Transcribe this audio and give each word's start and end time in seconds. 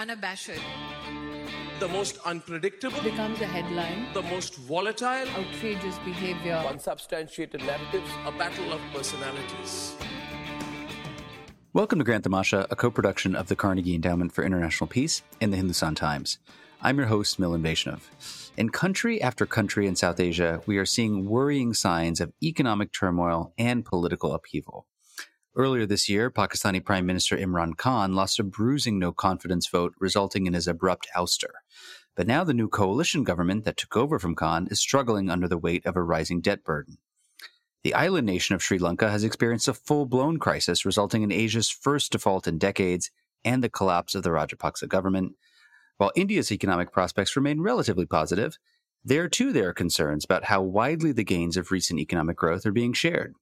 unabashed, 0.00 0.62
the 1.78 1.88
most 1.88 2.16
unpredictable, 2.24 3.02
becomes 3.02 3.38
a 3.42 3.44
headline, 3.44 4.10
the 4.14 4.22
most 4.22 4.56
volatile, 4.56 5.28
outrageous 5.36 5.98
behavior, 5.98 6.54
unsubstantiated 6.54 7.60
narratives, 7.60 8.10
a 8.24 8.32
battle 8.32 8.72
of 8.72 8.80
personalities. 8.94 9.94
Welcome 11.74 11.98
to 11.98 12.04
Grand 12.06 12.24
Tamasha, 12.24 12.66
a 12.70 12.76
co 12.76 12.90
production 12.90 13.36
of 13.36 13.48
the 13.48 13.56
Carnegie 13.56 13.94
Endowment 13.94 14.32
for 14.32 14.42
International 14.42 14.88
Peace 14.88 15.20
and 15.38 15.52
the 15.52 15.58
Hindustan 15.58 15.94
Times. 15.94 16.38
I'm 16.80 16.96
your 16.96 17.08
host, 17.08 17.38
Milan 17.38 17.62
Vaishnav. 17.62 18.00
In 18.56 18.70
country 18.70 19.20
after 19.20 19.44
country 19.44 19.86
in 19.86 19.96
South 19.96 20.18
Asia, 20.18 20.62
we 20.64 20.78
are 20.78 20.86
seeing 20.86 21.28
worrying 21.28 21.74
signs 21.74 22.22
of 22.22 22.32
economic 22.42 22.90
turmoil 22.90 23.52
and 23.58 23.84
political 23.84 24.32
upheaval. 24.32 24.86
Earlier 25.56 25.84
this 25.84 26.08
year, 26.08 26.30
Pakistani 26.30 26.84
Prime 26.84 27.04
Minister 27.04 27.36
Imran 27.36 27.76
Khan 27.76 28.14
lost 28.14 28.38
a 28.38 28.44
bruising 28.44 29.00
no 29.00 29.10
confidence 29.10 29.66
vote, 29.66 29.94
resulting 29.98 30.46
in 30.46 30.52
his 30.52 30.68
abrupt 30.68 31.08
ouster. 31.16 31.50
But 32.14 32.28
now 32.28 32.44
the 32.44 32.54
new 32.54 32.68
coalition 32.68 33.24
government 33.24 33.64
that 33.64 33.76
took 33.76 33.96
over 33.96 34.20
from 34.20 34.36
Khan 34.36 34.68
is 34.70 34.78
struggling 34.78 35.28
under 35.28 35.48
the 35.48 35.58
weight 35.58 35.84
of 35.84 35.96
a 35.96 36.02
rising 36.04 36.40
debt 36.40 36.62
burden. 36.62 36.98
The 37.82 37.94
island 37.94 38.26
nation 38.26 38.54
of 38.54 38.62
Sri 38.62 38.78
Lanka 38.78 39.10
has 39.10 39.24
experienced 39.24 39.66
a 39.66 39.74
full 39.74 40.06
blown 40.06 40.38
crisis, 40.38 40.84
resulting 40.84 41.22
in 41.22 41.32
Asia's 41.32 41.68
first 41.68 42.12
default 42.12 42.46
in 42.46 42.58
decades 42.58 43.10
and 43.44 43.64
the 43.64 43.68
collapse 43.68 44.14
of 44.14 44.22
the 44.22 44.30
Rajapaksa 44.30 44.86
government. 44.86 45.32
While 45.96 46.12
India's 46.14 46.52
economic 46.52 46.92
prospects 46.92 47.34
remain 47.34 47.60
relatively 47.60 48.06
positive, 48.06 48.56
there 49.04 49.28
too 49.28 49.52
there 49.52 49.70
are 49.70 49.74
concerns 49.74 50.24
about 50.24 50.44
how 50.44 50.62
widely 50.62 51.10
the 51.10 51.24
gains 51.24 51.56
of 51.56 51.72
recent 51.72 51.98
economic 51.98 52.36
growth 52.36 52.64
are 52.66 52.72
being 52.72 52.92
shared. 52.92 53.34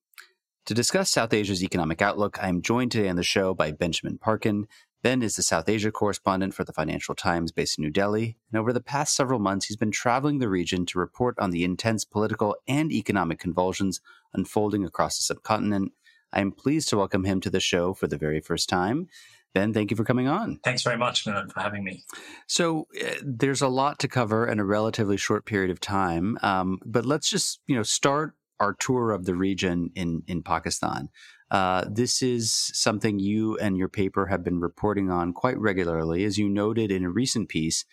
To 0.68 0.74
discuss 0.74 1.08
South 1.08 1.32
Asia's 1.32 1.64
economic 1.64 2.02
outlook, 2.02 2.38
I 2.42 2.50
am 2.50 2.60
joined 2.60 2.92
today 2.92 3.08
on 3.08 3.16
the 3.16 3.22
show 3.22 3.54
by 3.54 3.72
Benjamin 3.72 4.18
Parkin. 4.18 4.66
Ben 5.02 5.22
is 5.22 5.34
the 5.34 5.42
South 5.42 5.66
Asia 5.66 5.91
correspondent 5.91 6.52
for 6.52 6.62
the 6.62 6.74
Financial 6.74 7.14
Times 7.14 7.52
based 7.52 7.78
in 7.78 7.84
New 7.84 7.91
Delhi, 7.91 8.36
and 8.52 8.60
over 8.60 8.74
the 8.74 8.82
past 8.82 9.16
several 9.16 9.38
months, 9.38 9.64
he's 9.64 9.78
been 9.78 9.91
traveling 9.91 10.41
the 10.41 10.48
region 10.50 10.84
to 10.84 10.98
report 10.98 11.38
on 11.38 11.52
the 11.52 11.64
intense 11.64 12.05
political 12.05 12.55
and 12.69 12.92
economic 12.92 13.38
convulsions 13.38 14.02
unfolding 14.34 14.84
across 14.84 15.16
the 15.16 15.22
subcontinent. 15.22 15.92
I 16.34 16.42
am 16.42 16.52
pleased 16.52 16.91
to 16.91 16.98
welcome 16.98 17.25
him 17.25 17.41
to 17.41 17.48
the 17.48 17.60
show 17.60 17.94
for 17.94 18.06
the 18.06 18.19
very 18.19 18.42
first 18.42 18.69
time. 18.69 19.06
Ben, 19.55 19.72
thank 19.72 19.91
you 19.91 19.97
for 19.97 20.05
coming 20.05 20.28
on. 20.28 20.60
Thanks 20.62 20.82
very 20.82 20.98
much, 20.98 21.22
for 21.22 21.48
having 21.56 21.82
me. 21.82 22.05
So, 22.47 22.88
uh, 23.03 23.14
there's 23.22 23.62
a 23.62 23.69
lot 23.69 24.00
to 24.00 24.08
cover 24.08 24.47
in 24.47 24.60
a 24.60 24.66
relatively 24.66 25.16
short 25.16 25.47
period 25.47 25.70
of 25.70 25.80
time, 25.80 26.36
um, 26.42 26.78
but 26.84 27.06
let's 27.06 27.30
just 27.30 27.60
you 27.66 27.75
know 27.75 27.82
start 27.82 28.34
our 28.61 28.75
tour 28.75 29.12
of 29.12 29.25
the 29.25 29.34
region 29.34 29.91
in 29.95 30.23
in 30.27 30.42
Pakistan. 30.42 31.09
Uh, 31.51 31.84
this 31.91 32.20
is 32.23 32.53
something 32.75 33.19
you 33.19 33.56
and 33.56 33.77
your 33.77 33.89
paper 33.89 34.27
have 34.27 34.45
been 34.45 34.61
reporting 34.61 35.11
on 35.11 35.33
quite 35.33 35.59
regularly, 35.59 36.25
as 36.25 36.39
you 36.39 36.48
noted 36.48 36.91
in 36.91 37.05
a 37.05 37.11
recent 37.11 37.48
piece. 37.48 37.84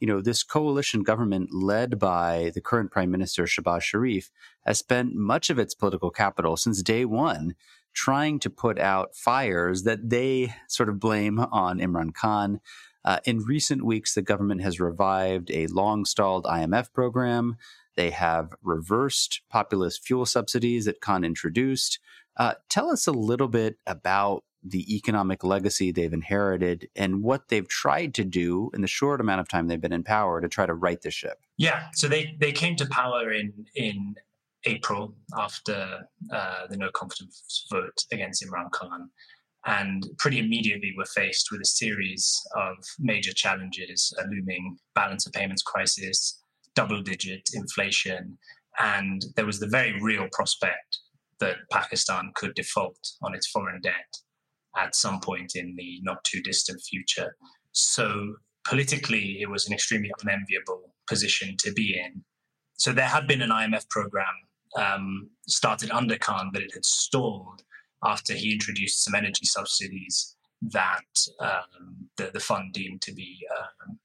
You 0.00 0.06
know, 0.08 0.20
this 0.20 0.42
coalition 0.42 1.02
government 1.02 1.50
led 1.52 1.98
by 1.98 2.50
the 2.54 2.60
current 2.60 2.90
Prime 2.90 3.10
Minister 3.10 3.44
Shehbaz 3.44 3.82
Sharif 3.82 4.30
has 4.66 4.78
spent 4.78 5.14
much 5.14 5.50
of 5.50 5.58
its 5.58 5.74
political 5.74 6.10
capital 6.10 6.56
since 6.56 6.82
day 6.82 7.04
one 7.04 7.54
trying 7.94 8.38
to 8.40 8.50
put 8.50 8.78
out 8.78 9.14
fires 9.14 9.82
that 9.84 10.08
they 10.08 10.54
sort 10.66 10.88
of 10.88 10.98
blame 10.98 11.38
on 11.38 11.78
Imran 11.78 12.14
Khan. 12.14 12.60
Uh, 13.04 13.18
in 13.24 13.38
recent 13.40 13.84
weeks, 13.84 14.14
the 14.14 14.22
government 14.22 14.62
has 14.62 14.80
revived 14.80 15.50
a 15.50 15.66
long 15.68 16.04
stalled 16.04 16.44
IMF 16.44 16.92
program. 16.92 17.56
They 17.96 18.10
have 18.10 18.54
reversed 18.62 19.42
populist 19.50 20.04
fuel 20.04 20.26
subsidies 20.26 20.84
that 20.86 21.00
Khan 21.00 21.24
introduced. 21.24 21.98
Uh, 22.36 22.54
tell 22.68 22.90
us 22.90 23.06
a 23.06 23.12
little 23.12 23.48
bit 23.48 23.76
about 23.86 24.44
the 24.64 24.94
economic 24.94 25.42
legacy 25.42 25.90
they've 25.90 26.12
inherited 26.12 26.88
and 26.94 27.22
what 27.22 27.48
they've 27.48 27.68
tried 27.68 28.14
to 28.14 28.24
do 28.24 28.70
in 28.72 28.80
the 28.80 28.86
short 28.86 29.20
amount 29.20 29.40
of 29.40 29.48
time 29.48 29.66
they've 29.66 29.80
been 29.80 29.92
in 29.92 30.04
power 30.04 30.40
to 30.40 30.48
try 30.48 30.64
to 30.64 30.74
right 30.74 31.02
the 31.02 31.10
ship. 31.10 31.38
Yeah, 31.58 31.88
so 31.94 32.08
they, 32.08 32.36
they 32.38 32.52
came 32.52 32.76
to 32.76 32.86
power 32.86 33.32
in 33.32 33.52
in 33.74 34.14
April 34.64 35.16
after 35.36 36.06
uh, 36.32 36.66
the 36.68 36.76
no 36.76 36.90
confidence 36.90 37.66
vote 37.70 38.04
against 38.12 38.44
Imran 38.44 38.70
Khan. 38.70 39.10
And 39.64 40.04
pretty 40.18 40.38
immediately 40.38 40.92
were 40.96 41.04
faced 41.04 41.48
with 41.52 41.60
a 41.60 41.66
series 41.66 42.36
of 42.56 42.76
major 42.98 43.32
challenges 43.32 44.12
a 44.18 44.26
looming 44.28 44.76
balance 44.94 45.24
of 45.24 45.32
payments 45.32 45.62
crisis, 45.62 46.41
double 46.74 47.02
digit 47.02 47.50
inflation, 47.54 48.38
and 48.78 49.24
there 49.36 49.46
was 49.46 49.60
the 49.60 49.68
very 49.68 50.00
real 50.00 50.28
prospect 50.32 50.98
that 51.40 51.56
Pakistan 51.70 52.32
could 52.34 52.54
default 52.54 52.98
on 53.22 53.34
its 53.34 53.48
foreign 53.48 53.80
debt 53.80 54.16
at 54.76 54.94
some 54.94 55.20
point 55.20 55.52
in 55.54 55.74
the 55.76 56.00
not 56.02 56.22
too 56.24 56.40
distant 56.40 56.80
future. 56.80 57.36
So 57.72 58.34
politically, 58.66 59.38
it 59.40 59.50
was 59.50 59.66
an 59.66 59.74
extremely 59.74 60.10
unenviable 60.22 60.94
position 61.08 61.56
to 61.58 61.72
be 61.72 61.98
in. 61.98 62.22
So 62.76 62.92
there 62.92 63.06
had 63.06 63.26
been 63.26 63.42
an 63.42 63.50
IMF 63.50 63.88
program 63.90 64.34
um, 64.76 65.30
started 65.46 65.90
under 65.90 66.16
Khan, 66.16 66.50
but 66.52 66.62
it 66.62 66.72
had 66.72 66.84
stalled 66.84 67.62
after 68.04 68.34
he 68.34 68.52
introduced 68.52 69.04
some 69.04 69.14
energy 69.14 69.44
subsidies 69.44 70.36
that 70.70 71.04
um, 71.40 72.08
the, 72.16 72.30
the, 72.32 72.40
fund 72.40 72.72
deemed 72.72 73.02
to 73.02 73.12
be 73.12 73.38
um, 73.58 73.98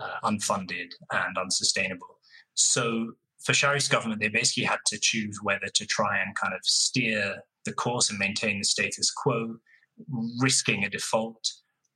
uh, 0.00 0.28
unfunded 0.28 0.92
and 1.12 1.36
unsustainable. 1.38 2.18
So 2.54 3.12
for 3.44 3.52
Sharif's 3.52 3.88
government, 3.88 4.20
they 4.20 4.28
basically 4.28 4.64
had 4.64 4.80
to 4.86 4.98
choose 4.98 5.38
whether 5.42 5.66
to 5.74 5.86
try 5.86 6.18
and 6.18 6.34
kind 6.36 6.54
of 6.54 6.60
steer 6.64 7.36
the 7.64 7.72
course 7.72 8.10
and 8.10 8.18
maintain 8.18 8.58
the 8.58 8.64
status 8.64 9.10
quo, 9.10 9.56
risking 10.38 10.84
a 10.84 10.90
default, 10.90 11.52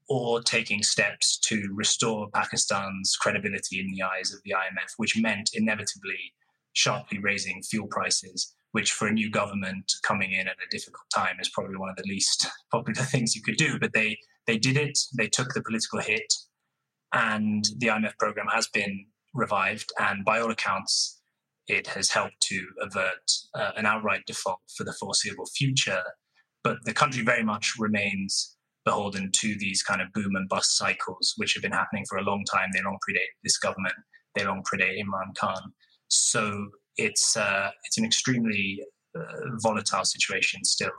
or 0.09 0.43
taking 0.43 0.83
steps 0.83 1.39
to 1.39 1.71
restore 1.75 2.29
Pakistan's 2.31 3.17
credibility 3.17 3.81
in 3.81 3.91
the 3.91 4.03
eyes 4.03 4.33
of 4.33 4.41
the 4.45 4.53
IMF, 4.53 4.93
which 4.99 5.17
meant 5.17 5.51
inevitably 5.55 6.35
sharply 6.75 7.19
raising 7.19 7.63
fuel 7.63 7.87
prices, 7.87 8.55
which 8.73 8.93
for 8.93 9.09
a 9.09 9.13
new 9.13 9.31
government 9.31 9.93
coming 10.03 10.33
in 10.33 10.47
at 10.49 10.57
a 10.57 10.71
difficult 10.71 11.07
time 11.15 11.37
is 11.41 11.49
probably 11.49 11.77
one 11.77 11.89
of 11.89 11.97
the 11.97 12.09
least 12.09 12.49
popular 12.71 13.03
things 13.03 13.35
you 13.35 13.43
could 13.43 13.57
do. 13.57 13.79
But 13.79 13.93
they 13.93 14.19
they 14.47 14.59
did 14.59 14.77
it. 14.77 14.99
They 15.17 15.29
took 15.29 15.55
the 15.55 15.63
political 15.63 16.01
hit, 16.01 16.35
and 17.15 17.65
the 17.79 17.87
IMF 17.87 18.19
program 18.19 18.47
has 18.53 18.67
been 18.69 19.07
revived. 19.33 19.91
And 19.99 20.25
by 20.25 20.41
all 20.41 20.51
accounts, 20.51 21.21
it 21.69 21.87
has 21.89 22.11
helped 22.11 22.41
to 22.43 22.67
avert 22.81 23.31
uh, 23.55 23.71
an 23.77 23.87
outright 23.87 24.23
default 24.27 24.61
for 24.77 24.85
the 24.85 24.93
foreseeable 24.93 25.47
future. 25.47 26.03
But 26.63 26.79
the 26.85 26.93
country 26.93 27.23
very 27.23 27.45
much 27.45 27.75
remains 27.79 28.57
beholden 28.85 29.31
to 29.33 29.57
these 29.59 29.83
kind 29.83 30.03
of 30.03 30.13
boom 30.13 30.37
and 30.37 30.49
bust 30.49 30.77
cycles, 30.77 31.35
which 31.37 31.55
have 31.55 31.63
been 31.63 31.73
happening 31.73 32.05
for 32.09 32.19
a 32.19 32.23
long 32.23 32.45
time. 32.53 32.69
They 32.73 32.83
long 32.83 32.99
predate 33.09 33.33
this 33.43 33.59
government. 33.59 33.95
They 34.35 34.45
long 34.45 34.63
predate 34.63 35.01
Imran 35.01 35.35
Khan. 35.39 35.73
So 36.09 36.69
it's 36.97 37.37
uh, 37.37 37.71
it's 37.85 37.99
an 37.99 38.05
extremely 38.05 38.81
uh, 39.17 39.23
volatile 39.63 40.05
situation 40.05 40.65
still. 40.65 40.93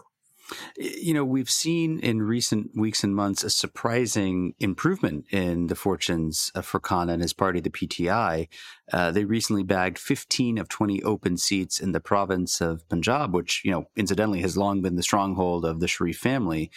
You 0.78 1.14
know, 1.14 1.26
we've 1.26 1.50
seen 1.50 2.00
in 2.00 2.22
recent 2.22 2.72
weeks 2.76 3.04
and 3.04 3.16
months 3.16 3.44
a 3.44 3.50
surprising 3.50 4.54
improvement 4.60 5.26
in 5.32 5.68
the 5.68 5.76
fortunes 5.76 6.52
for 6.62 6.80
Khan 6.80 7.10
and 7.10 7.22
his 7.22 7.34
party, 7.34 7.60
the 7.60 7.70
PTI. 7.70 8.48
Uh, 8.92 9.12
they 9.12 9.26
recently 9.26 9.64
bagged 9.64 9.98
15 9.98 10.58
of 10.58 10.70
20 10.70 11.04
open 11.04 11.38
seats 11.38 11.80
in 11.80 11.92
the 11.94 12.00
province 12.00 12.62
of 12.62 12.88
Punjab, 12.90 13.34
which, 13.34 13.62
you 13.66 13.72
know, 13.72 13.86
incidentally 13.96 14.42
has 14.42 14.58
long 14.58 14.82
been 14.82 14.96
the 14.96 15.04
stronghold 15.04 15.66
of 15.66 15.80
the 15.80 15.88
Sharif 15.88 16.18
family. 16.18 16.72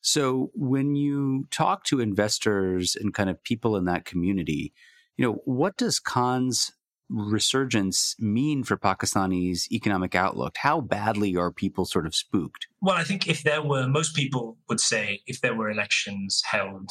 So 0.00 0.50
when 0.54 0.96
you 0.96 1.46
talk 1.50 1.84
to 1.84 2.00
investors 2.00 2.94
and 2.94 3.14
kind 3.14 3.30
of 3.30 3.42
people 3.42 3.74
in 3.76 3.86
that 3.86 4.04
community, 4.04 4.74
you 5.16 5.24
know, 5.26 5.40
what 5.44 5.78
does 5.78 5.98
Khan's 5.98 6.72
resurgence 7.08 8.16
mean 8.18 8.64
for 8.64 8.76
Pakistani's 8.76 9.68
economic 9.70 10.14
outlook? 10.14 10.56
How 10.56 10.80
badly 10.80 11.36
are 11.36 11.52
people 11.52 11.84
sort 11.84 12.06
of 12.06 12.14
spooked? 12.14 12.66
Well, 12.80 12.96
I 12.96 13.04
think 13.04 13.28
if 13.28 13.42
there 13.42 13.62
were, 13.62 13.86
most 13.86 14.14
people 14.14 14.56
would 14.68 14.80
say 14.80 15.20
if 15.26 15.40
there 15.40 15.54
were 15.54 15.70
elections 15.70 16.42
held 16.44 16.90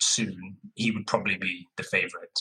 soon, 0.00 0.56
he 0.74 0.90
would 0.90 1.06
probably 1.06 1.36
be 1.36 1.66
the 1.76 1.82
favorite. 1.84 2.38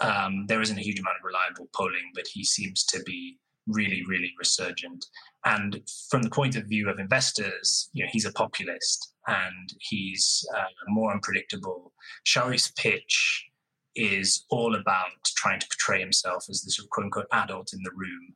Um, 0.00 0.46
there 0.48 0.60
isn't 0.60 0.78
a 0.78 0.82
huge 0.82 0.98
amount 0.98 1.16
of 1.20 1.24
reliable 1.24 1.68
polling, 1.74 2.10
but 2.14 2.26
he 2.26 2.44
seems 2.44 2.84
to 2.86 3.02
be 3.04 3.38
really, 3.66 4.02
really 4.08 4.32
resurgent. 4.38 5.04
And 5.44 5.80
from 6.10 6.22
the 6.22 6.30
point 6.30 6.56
of 6.56 6.64
view 6.66 6.88
of 6.88 6.98
investors, 6.98 7.88
you 7.92 8.04
know, 8.04 8.10
he's 8.12 8.26
a 8.26 8.32
populist 8.32 9.12
and 9.26 9.72
he's 9.80 10.44
uh, 10.56 10.64
more 10.88 11.12
unpredictable. 11.12 11.92
Sharif's 12.26 12.72
pitch 12.72 13.46
is 13.94 14.44
all 14.50 14.74
about 14.74 15.10
trying 15.36 15.60
to 15.60 15.66
portray 15.68 16.00
himself 16.00 16.44
as 16.48 16.62
this 16.62 16.76
sort 16.76 16.86
of 16.86 16.90
quote 16.90 17.04
unquote 17.04 17.26
adult 17.32 17.72
in 17.72 17.80
the 17.82 17.90
room. 17.94 18.34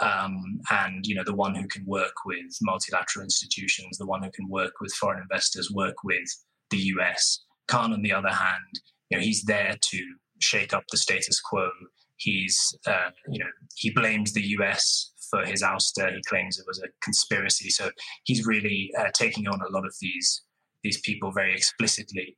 Um, 0.00 0.60
and 0.70 1.06
you 1.06 1.14
know 1.14 1.24
the 1.24 1.34
one 1.34 1.54
who 1.54 1.66
can 1.68 1.84
work 1.86 2.12
with 2.26 2.56
multilateral 2.62 3.24
institutions, 3.24 3.96
the 3.96 4.06
one 4.06 4.22
who 4.22 4.30
can 4.30 4.48
work 4.48 4.74
with 4.80 4.92
foreign 4.92 5.22
investors, 5.22 5.70
work 5.70 5.96
with 6.04 6.28
the 6.70 6.78
US. 6.78 7.44
Khan, 7.68 7.92
on 7.92 8.02
the 8.02 8.12
other 8.12 8.30
hand, 8.30 8.80
you 9.10 9.16
know 9.16 9.22
he's 9.22 9.44
there 9.44 9.74
to 9.80 10.14
shake 10.40 10.74
up 10.74 10.84
the 10.90 10.98
status 10.98 11.40
quo. 11.40 11.70
He's 12.16 12.76
uh, 12.86 13.10
you 13.30 13.38
know 13.38 13.50
he 13.76 13.90
blames 13.90 14.34
the 14.34 14.46
US 14.58 15.12
for 15.30 15.44
his 15.44 15.62
ouster. 15.62 16.14
He 16.14 16.22
claims 16.28 16.58
it 16.58 16.66
was 16.66 16.80
a 16.82 16.88
conspiracy. 17.02 17.70
So 17.70 17.90
he's 18.24 18.46
really 18.46 18.92
uh, 18.98 19.08
taking 19.14 19.48
on 19.48 19.60
a 19.60 19.72
lot 19.72 19.86
of 19.86 19.94
these 20.00 20.42
these 20.82 21.00
people 21.00 21.32
very 21.32 21.54
explicitly. 21.54 22.36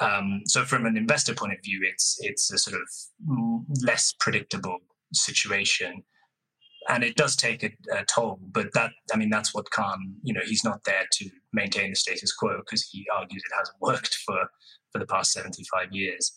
Um, 0.00 0.42
so 0.46 0.64
from 0.64 0.86
an 0.86 0.96
investor 0.96 1.34
point 1.34 1.52
of 1.52 1.58
view, 1.64 1.80
it's 1.82 2.16
it's 2.20 2.52
a 2.52 2.58
sort 2.58 2.76
of 2.76 3.62
less 3.82 4.14
predictable 4.20 4.78
situation, 5.12 6.02
and 6.88 7.02
it 7.02 7.16
does 7.16 7.34
take 7.34 7.64
a, 7.64 7.70
a, 7.92 8.04
toll. 8.04 8.38
But 8.52 8.72
that 8.74 8.92
I 9.12 9.16
mean, 9.16 9.30
that's 9.30 9.54
what 9.54 9.70
Khan. 9.70 10.14
You 10.22 10.34
know, 10.34 10.42
he's 10.44 10.64
not 10.64 10.84
there 10.84 11.06
to 11.10 11.30
maintain 11.52 11.90
the 11.90 11.96
status 11.96 12.32
quo 12.32 12.58
because 12.58 12.88
he 12.90 13.06
argues 13.16 13.42
it 13.44 13.56
hasn't 13.58 13.80
worked 13.80 14.14
for 14.26 14.48
for 14.92 14.98
the 14.98 15.06
past 15.06 15.32
seventy 15.32 15.64
five 15.72 15.88
years. 15.92 16.32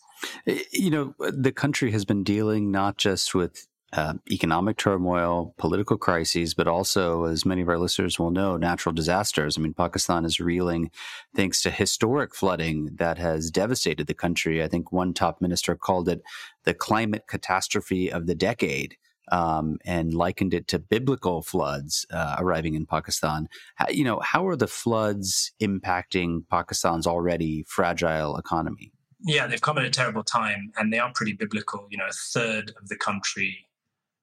You 0.72 0.90
know, 0.90 1.14
the 1.18 1.52
country 1.52 1.92
has 1.92 2.04
been 2.04 2.24
dealing 2.24 2.70
not 2.70 2.96
just 2.96 3.34
with 3.34 3.68
uh, 3.94 4.14
economic 4.30 4.78
turmoil, 4.78 5.54
political 5.58 5.98
crises, 5.98 6.54
but 6.54 6.66
also, 6.66 7.24
as 7.24 7.44
many 7.44 7.60
of 7.60 7.68
our 7.68 7.78
listeners 7.78 8.18
will 8.18 8.30
know, 8.30 8.56
natural 8.56 8.92
disasters. 8.94 9.58
I 9.58 9.60
mean, 9.60 9.74
Pakistan 9.74 10.24
is 10.24 10.40
reeling 10.40 10.90
thanks 11.34 11.62
to 11.62 11.70
historic 11.70 12.34
flooding 12.34 12.90
that 12.96 13.18
has 13.18 13.50
devastated 13.50 14.06
the 14.06 14.14
country. 14.14 14.62
I 14.62 14.68
think 14.68 14.92
one 14.92 15.12
top 15.12 15.40
minister 15.42 15.74
called 15.76 16.08
it 16.08 16.22
the 16.64 16.74
climate 16.74 17.24
catastrophe 17.28 18.10
of 18.10 18.26
the 18.26 18.34
decade. 18.34 18.96
Um, 19.30 19.78
and 19.84 20.12
likened 20.12 20.52
it 20.52 20.66
to 20.68 20.80
biblical 20.80 21.42
floods 21.42 22.04
uh, 22.10 22.34
arriving 22.38 22.74
in 22.74 22.86
Pakistan. 22.86 23.48
How, 23.76 23.86
you 23.88 24.02
know, 24.02 24.18
how 24.20 24.46
are 24.48 24.56
the 24.56 24.66
floods 24.66 25.52
impacting 25.62 26.40
Pakistan's 26.50 27.06
already 27.06 27.64
fragile 27.68 28.36
economy? 28.36 28.92
Yeah, 29.24 29.46
they've 29.46 29.60
come 29.60 29.78
at 29.78 29.84
a 29.84 29.90
terrible 29.90 30.24
time, 30.24 30.72
and 30.76 30.92
they 30.92 30.98
are 30.98 31.12
pretty 31.14 31.34
biblical. 31.34 31.86
You 31.88 31.98
know, 31.98 32.08
a 32.08 32.12
third 32.12 32.72
of 32.82 32.88
the 32.88 32.96
country 32.96 33.68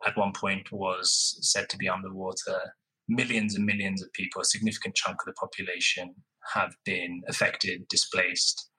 at 0.05 0.17
one 0.17 0.31
point 0.33 0.71
was 0.71 1.37
said 1.41 1.69
to 1.69 1.77
be 1.77 1.89
underwater. 1.89 2.59
Millions 3.07 3.55
and 3.55 3.65
millions 3.65 4.01
of 4.01 4.13
people, 4.13 4.41
a 4.41 4.45
significant 4.45 4.95
chunk 4.95 5.17
of 5.21 5.25
the 5.25 5.33
population, 5.33 6.13
have 6.53 6.73
been 6.85 7.21
affected, 7.27 7.87
displaced. 7.89 8.69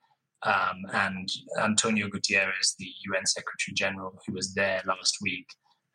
Um, 0.42 0.76
and 0.92 1.28
Antonio 1.60 2.08
Guterres, 2.08 2.74
the 2.78 2.88
UN 3.06 3.26
Secretary 3.26 3.74
General, 3.74 4.18
who 4.26 4.32
was 4.32 4.54
there 4.54 4.82
last 4.86 5.16
week, 5.20 5.46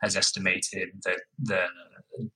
has 0.01 0.16
estimated 0.16 0.89
that 1.06 1.22
the 1.42 1.66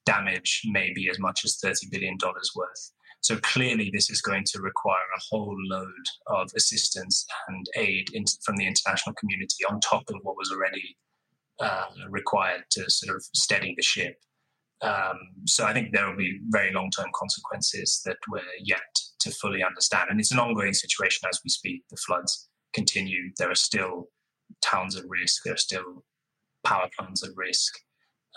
damage 0.05 0.61
may 0.65 0.91
be 0.93 1.09
as 1.09 1.19
much 1.19 1.41
as 1.45 1.59
$30 1.63 1.91
billion 1.91 2.17
worth. 2.55 2.91
So 3.21 3.37
clearly, 3.37 3.91
this 3.93 4.09
is 4.09 4.21
going 4.21 4.45
to 4.45 4.61
require 4.61 4.95
a 4.95 5.21
whole 5.29 5.55
load 5.69 6.05
of 6.27 6.49
assistance 6.55 7.25
and 7.47 7.65
aid 7.75 8.09
in, 8.13 8.23
from 8.43 8.55
the 8.55 8.65
international 8.65 9.13
community 9.19 9.65
on 9.69 9.79
top 9.81 10.03
of 10.09 10.15
what 10.23 10.37
was 10.37 10.51
already 10.51 10.95
uh, 11.59 11.85
required 12.09 12.63
to 12.71 12.89
sort 12.89 13.15
of 13.15 13.23
steady 13.33 13.73
the 13.75 13.83
ship. 13.83 14.15
Um, 14.81 15.17
so 15.45 15.65
I 15.65 15.73
think 15.73 15.91
there 15.91 16.07
will 16.07 16.15
be 16.15 16.39
very 16.49 16.71
long 16.71 16.89
term 16.91 17.09
consequences 17.13 18.01
that 18.05 18.17
we're 18.29 18.41
yet 18.63 18.79
to 19.21 19.31
fully 19.31 19.63
understand. 19.63 20.07
And 20.09 20.19
it's 20.19 20.31
an 20.31 20.39
ongoing 20.39 20.73
situation 20.73 21.27
as 21.29 21.41
we 21.43 21.49
speak. 21.49 21.83
The 21.89 21.97
floods 21.97 22.47
continue. 22.73 23.31
There 23.37 23.51
are 23.51 23.55
still 23.55 24.07
towns 24.63 24.95
at 24.95 25.03
risk. 25.07 25.43
There 25.43 25.53
are 25.53 25.57
still 25.57 26.05
power 26.65 26.89
plants 26.97 27.23
at 27.23 27.31
risk. 27.35 27.73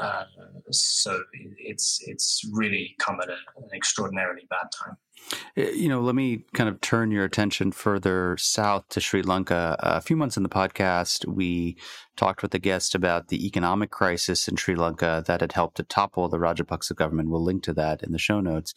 Uh, 0.00 0.24
so 0.70 1.22
it's 1.58 2.00
it's 2.06 2.42
really 2.52 2.94
come 2.98 3.18
at 3.22 3.28
a, 3.28 3.36
an 3.56 3.68
extraordinarily 3.74 4.42
bad 4.48 4.66
time. 4.82 4.96
Uh, 5.56 5.70
you 5.70 5.88
know, 5.88 6.00
let 6.00 6.14
me 6.14 6.44
kind 6.54 6.68
of 6.68 6.80
turn 6.80 7.10
your 7.10 7.24
attention 7.24 7.72
further 7.72 8.36
south 8.38 8.88
to 8.88 9.00
Sri 9.00 9.22
Lanka. 9.22 9.76
A 9.80 10.00
few 10.00 10.16
months 10.16 10.36
in 10.36 10.42
the 10.42 10.48
podcast, 10.48 11.26
we 11.26 11.76
talked 12.16 12.42
with 12.42 12.54
a 12.54 12.58
guest 12.58 12.94
about 12.94 13.28
the 13.28 13.46
economic 13.46 13.90
crisis 13.90 14.48
in 14.48 14.56
Sri 14.56 14.74
Lanka 14.74 15.22
that 15.26 15.40
had 15.40 15.52
helped 15.52 15.76
to 15.76 15.82
topple 15.82 16.28
the 16.28 16.38
Rajapaksa 16.38 16.96
government. 16.96 17.30
We'll 17.30 17.44
link 17.44 17.62
to 17.64 17.74
that 17.74 18.02
in 18.02 18.12
the 18.12 18.18
show 18.18 18.40
notes. 18.40 18.74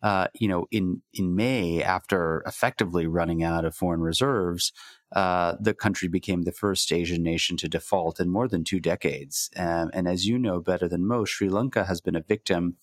Uh, 0.00 0.28
you 0.34 0.46
know, 0.46 0.66
in 0.70 1.02
in 1.12 1.34
May, 1.34 1.82
after 1.82 2.42
effectively 2.46 3.06
running 3.06 3.42
out 3.42 3.64
of 3.64 3.74
foreign 3.74 4.00
reserves, 4.00 4.72
uh, 5.12 5.56
the 5.60 5.74
country 5.74 6.08
became 6.08 6.42
the 6.42 6.52
first 6.52 6.92
Asian 6.92 7.22
nation 7.22 7.56
to 7.56 7.68
default 7.68 8.20
in 8.20 8.28
more 8.28 8.48
than 8.48 8.64
two 8.64 8.80
decades. 8.80 9.50
Um, 9.56 9.90
and 9.94 10.06
as 10.06 10.26
you 10.26 10.38
know 10.38 10.60
better 10.60 10.88
than 10.88 11.06
most, 11.06 11.30
Sri 11.30 11.48
Lanka 11.48 11.84
has 11.84 12.00
been 12.00 12.16
a 12.16 12.22
victim 12.22 12.76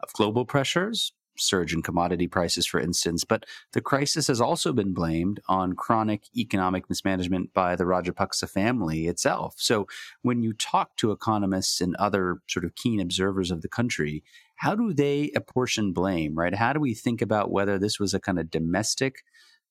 of 0.00 0.12
global 0.12 0.44
pressures, 0.44 1.12
surge 1.36 1.74
in 1.74 1.82
commodity 1.82 2.28
prices, 2.28 2.64
for 2.66 2.78
instance. 2.78 3.24
But 3.24 3.44
the 3.72 3.80
crisis 3.80 4.28
has 4.28 4.40
also 4.40 4.72
been 4.72 4.94
blamed 4.94 5.40
on 5.48 5.74
chronic 5.74 6.24
economic 6.36 6.88
mismanagement 6.88 7.52
by 7.52 7.74
the 7.74 7.84
Rajapaksa 7.84 8.48
family 8.48 9.06
itself. 9.08 9.54
So 9.58 9.88
when 10.22 10.42
you 10.42 10.52
talk 10.52 10.96
to 10.98 11.10
economists 11.10 11.80
and 11.80 11.96
other 11.96 12.38
sort 12.46 12.64
of 12.64 12.76
keen 12.76 13.00
observers 13.00 13.50
of 13.50 13.62
the 13.62 13.68
country, 13.68 14.22
how 14.56 14.76
do 14.76 14.92
they 14.92 15.32
apportion 15.34 15.92
blame, 15.92 16.36
right? 16.36 16.54
How 16.54 16.72
do 16.72 16.78
we 16.78 16.94
think 16.94 17.20
about 17.20 17.50
whether 17.50 17.78
this 17.78 17.98
was 17.98 18.14
a 18.14 18.20
kind 18.20 18.38
of 18.38 18.50
domestic 18.50 19.24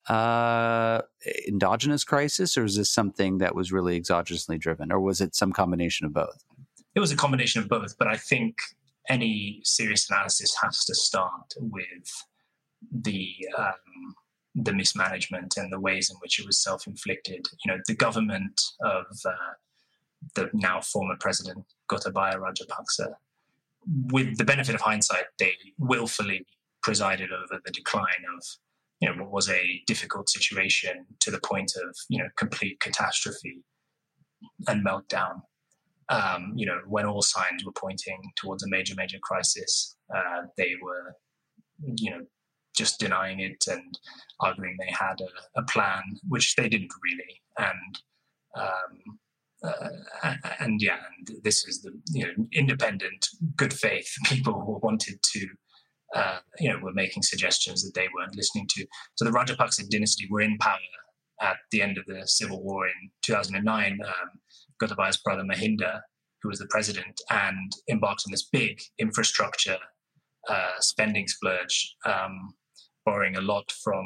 uh, 0.09 1.01
endogenous 1.47 2.03
crisis, 2.03 2.57
or 2.57 2.65
is 2.65 2.75
this 2.75 2.89
something 2.89 3.37
that 3.37 3.55
was 3.55 3.71
really 3.71 3.99
exogenously 3.99 4.59
driven, 4.59 4.91
or 4.91 4.99
was 4.99 5.21
it 5.21 5.35
some 5.35 5.53
combination 5.53 6.05
of 6.05 6.13
both? 6.13 6.43
It 6.95 6.99
was 6.99 7.11
a 7.11 7.15
combination 7.15 7.61
of 7.61 7.69
both, 7.69 7.97
but 7.97 8.07
I 8.07 8.17
think 8.17 8.57
any 9.09 9.61
serious 9.63 10.09
analysis 10.09 10.55
has 10.61 10.85
to 10.85 10.95
start 10.95 11.53
with 11.57 12.25
the 12.91 13.33
um, 13.57 14.15
the 14.55 14.73
mismanagement 14.73 15.57
and 15.57 15.71
the 15.71 15.79
ways 15.79 16.09
in 16.11 16.17
which 16.17 16.39
it 16.39 16.45
was 16.45 16.61
self-inflicted. 16.61 17.45
You 17.65 17.71
know, 17.71 17.79
the 17.87 17.95
government 17.95 18.61
of 18.81 19.05
uh, 19.25 19.53
the 20.35 20.49
now 20.53 20.81
former 20.81 21.15
president 21.19 21.65
Gotabaya 21.89 22.35
Rajapaksa, 22.35 23.15
with 24.11 24.37
the 24.37 24.45
benefit 24.45 24.75
of 24.75 24.81
hindsight, 24.81 25.25
they 25.39 25.53
willfully 25.77 26.45
presided 26.81 27.31
over 27.31 27.61
the 27.65 27.71
decline 27.71 28.23
of 28.37 28.45
you 28.99 29.09
know 29.09 29.23
what 29.23 29.31
was 29.31 29.49
a 29.49 29.81
difficult 29.87 30.29
situation 30.29 31.05
to 31.19 31.31
the 31.31 31.39
point 31.39 31.71
of 31.83 31.95
you 32.09 32.19
know 32.19 32.29
complete 32.37 32.79
catastrophe 32.79 33.63
and 34.67 34.85
meltdown 34.85 35.41
um, 36.09 36.53
you 36.55 36.65
know, 36.65 36.79
when 36.87 37.05
all 37.05 37.21
signs 37.21 37.63
were 37.65 37.71
pointing 37.71 38.19
towards 38.35 38.63
a 38.63 38.69
major, 38.69 38.93
major 38.95 39.19
crisis, 39.21 39.95
uh, 40.13 40.43
they 40.57 40.73
were, 40.81 41.15
you 41.95 42.11
know, 42.11 42.21
just 42.75 42.99
denying 42.99 43.39
it 43.39 43.63
and 43.69 43.97
arguing 44.39 44.75
they 44.79 44.91
had 44.91 45.15
a, 45.21 45.59
a 45.59 45.63
plan, 45.63 46.01
which 46.27 46.55
they 46.55 46.67
didn't 46.67 46.91
really. 47.03 47.41
And 47.57 47.99
um, 48.55 49.19
uh, 49.63 50.35
and 50.59 50.81
yeah, 50.81 50.97
and 51.17 51.37
this 51.43 51.65
is 51.65 51.81
the 51.81 51.91
you 52.11 52.25
know 52.25 52.47
independent, 52.51 53.27
good 53.55 53.73
faith 53.73 54.11
people 54.25 54.53
who 54.53 54.79
wanted 54.83 55.19
to. 55.33 55.47
Uh, 56.13 56.37
you 56.59 56.69
know, 56.69 56.77
were 56.77 56.93
making 56.93 57.23
suggestions 57.23 57.83
that 57.83 57.93
they 57.95 58.07
weren't 58.15 58.35
listening 58.35 58.67
to. 58.69 58.85
So 59.15 59.25
the 59.25 59.31
Rajapaksa 59.31 59.89
dynasty 59.89 60.27
were 60.29 60.41
in 60.41 60.57
power 60.59 60.77
at 61.41 61.57
the 61.71 61.81
end 61.81 61.97
of 61.97 62.05
the 62.05 62.21
civil 62.27 62.63
war 62.63 62.85
in 62.85 63.09
2009. 63.23 63.99
Um, 64.05 64.11
Gotabaya's 64.81 65.17
brother 65.17 65.43
Mahinda, 65.43 66.01
who 66.41 66.49
was 66.49 66.59
the 66.59 66.67
president, 66.67 67.19
and 67.31 67.71
embarked 67.89 68.23
on 68.27 68.31
this 68.31 68.47
big 68.51 68.79
infrastructure 68.99 69.77
uh, 70.49 70.71
spending 70.79 71.27
splurge, 71.27 71.95
um, 72.05 72.53
borrowing 73.05 73.37
a 73.37 73.41
lot 73.41 73.71
from 73.83 74.05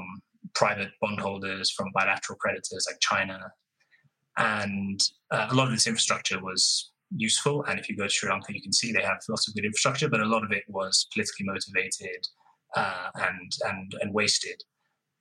private 0.56 0.90
bondholders, 1.02 1.72
from 1.72 1.88
bilateral 1.94 2.38
creditors 2.38 2.86
like 2.90 3.00
China. 3.02 3.40
And 4.38 5.00
uh, 5.32 5.48
a 5.50 5.56
lot 5.56 5.68
of 5.68 5.74
this 5.74 5.88
infrastructure 5.88 6.40
was 6.42 6.92
useful. 7.16 7.64
And 7.64 7.80
if 7.80 7.90
you 7.90 7.96
go 7.96 8.04
to 8.04 8.10
Sri 8.10 8.30
Lanka, 8.30 8.54
you 8.54 8.62
can 8.62 8.74
see 8.74 8.92
they 8.92 9.02
have 9.02 9.20
lots 9.30 9.48
of 9.48 9.56
good 9.56 9.66
infrastructure, 9.66 10.10
but 10.10 10.20
a 10.20 10.26
lot 10.26 10.44
of 10.44 10.52
it 10.52 10.64
was 10.68 11.08
politically 11.14 11.46
motivated 11.46 12.28
uh, 12.76 13.10
and 13.16 13.52
and 13.66 13.94
and 14.02 14.14
wasted. 14.14 14.62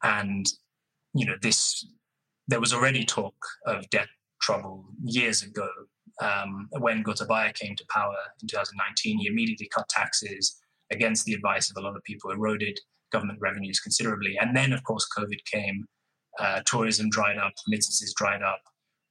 And 0.02 0.46
you 1.14 1.26
know, 1.26 1.36
this 1.42 1.86
there 2.48 2.60
was 2.60 2.72
already 2.72 3.04
talk 3.04 3.34
of 3.66 3.88
debt 3.90 4.08
trouble 4.40 4.84
years 5.02 5.42
ago. 5.42 5.68
Um, 6.22 6.68
when 6.78 7.04
Gotabaya 7.04 7.52
came 7.54 7.76
to 7.76 7.84
power 7.90 8.16
in 8.40 8.48
2019, 8.48 9.18
he 9.18 9.26
immediately 9.26 9.68
cut 9.74 9.88
taxes 9.88 10.56
against 10.90 11.24
the 11.24 11.34
advice 11.34 11.70
of 11.70 11.76
a 11.76 11.84
lot 11.84 11.96
of 11.96 12.04
people, 12.04 12.30
eroded 12.30 12.78
government 13.12 13.38
revenues 13.40 13.80
considerably. 13.80 14.36
And 14.40 14.56
then, 14.56 14.72
of 14.72 14.82
course, 14.84 15.06
COVID 15.16 15.44
came, 15.50 15.84
uh, 16.38 16.60
tourism 16.64 17.10
dried 17.10 17.38
up, 17.38 17.52
remittances 17.66 18.14
dried 18.16 18.42
up. 18.42 18.62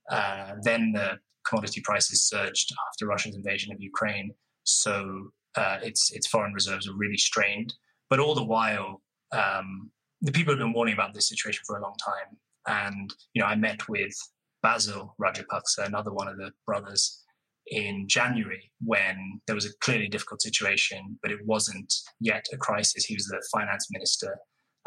Uh, 0.10 0.54
then 0.64 0.94
the 0.94 1.20
commodity 1.48 1.82
prices 1.82 2.28
surged 2.28 2.74
after 2.90 3.08
Russia's 3.08 3.36
invasion 3.36 3.74
of 3.74 3.82
Ukraine. 3.82 4.32
So 4.64 5.30
uh, 5.56 5.78
its 5.84 6.12
its 6.12 6.28
foreign 6.28 6.54
reserves 6.54 6.88
are 6.88 6.96
really 6.96 7.18
strained. 7.18 7.74
But 8.10 8.20
all 8.20 8.36
the 8.36 8.44
while, 8.44 9.02
um, 9.32 9.92
the 10.22 10.32
people 10.32 10.54
have 10.54 10.60
been 10.60 10.74
warning 10.74 10.94
about 10.94 11.14
this 11.14 11.30
situation 11.30 11.64
for 11.66 11.78
a 11.78 11.82
long 11.82 11.96
time. 12.04 12.38
And 12.68 13.14
you 13.34 13.42
know, 13.42 13.48
I 13.48 13.56
met 13.56 13.88
with 13.88 14.16
Basil 14.62 15.16
Rajapaksa, 15.22 15.86
another 15.86 16.12
one 16.12 16.28
of 16.28 16.38
the 16.38 16.52
brothers, 16.66 17.24
in 17.68 18.08
January 18.08 18.72
when 18.84 19.42
there 19.48 19.56
was 19.56 19.66
a 19.66 19.78
clearly 19.82 20.08
difficult 20.08 20.42
situation, 20.42 21.18
but 21.22 21.32
it 21.32 21.40
wasn't 21.46 21.94
yet 22.20 22.46
a 22.54 22.58
crisis. 22.58 23.06
He 23.06 23.16
was 23.16 23.26
the 23.26 23.44
finance 23.52 23.88
minister 23.92 24.38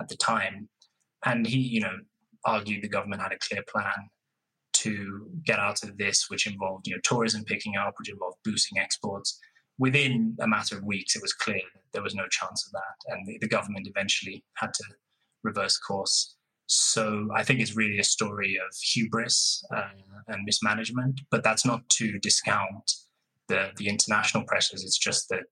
at 0.00 0.08
the 0.08 0.16
time. 0.16 0.68
And 1.24 1.46
he, 1.46 1.58
you 1.58 1.80
know, 1.80 1.96
argued 2.44 2.82
the 2.82 2.88
government 2.88 3.22
had 3.22 3.32
a 3.32 3.38
clear 3.38 3.64
plan 3.68 4.08
to 4.75 5.28
get 5.44 5.58
out 5.58 5.82
of 5.82 5.96
this, 5.98 6.26
which 6.28 6.46
involved, 6.46 6.87
you 6.87 6.94
know, 6.94 7.00
tourism 7.02 7.44
picking 7.44 7.76
up, 7.76 7.94
which 7.98 8.10
involved 8.10 8.38
boosting 8.44 8.78
exports. 8.78 9.38
Within 9.78 10.37
a 10.40 10.48
matter 10.48 10.76
of 10.76 10.84
weeks, 10.84 11.14
it 11.14 11.22
was 11.22 11.32
clear 11.32 11.60
there 11.92 12.02
was 12.02 12.14
no 12.14 12.26
chance 12.30 12.66
of 12.66 12.72
that. 12.72 13.14
And 13.14 13.26
the, 13.26 13.38
the 13.40 13.48
government 13.48 13.87
eventually 13.88 14.44
had 14.56 14.75
to 14.75 14.84
reverse 15.42 15.78
course 15.78 16.37
So 16.66 17.28
I 17.34 17.44
think 17.44 17.60
it's 17.60 17.76
really 17.76 17.98
a 17.98 18.04
story 18.04 18.56
of 18.56 18.76
hubris 18.76 19.64
uh, 19.75 19.90
and 20.28 20.44
mismanagement, 20.44 21.20
but 21.30 21.42
that's 21.42 21.64
not 21.64 21.88
to 21.90 22.18
discount 22.18 22.92
the 23.48 23.70
the 23.76 23.88
international 23.88 24.44
pressures. 24.44 24.84
It's 24.84 24.98
just 24.98 25.28
that 25.30 25.44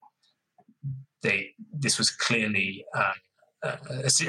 they 1.23 1.55
this 1.73 1.99
was 1.99 2.11
clearly 2.11 2.85
uh, 2.95 3.15
a, 3.65 3.79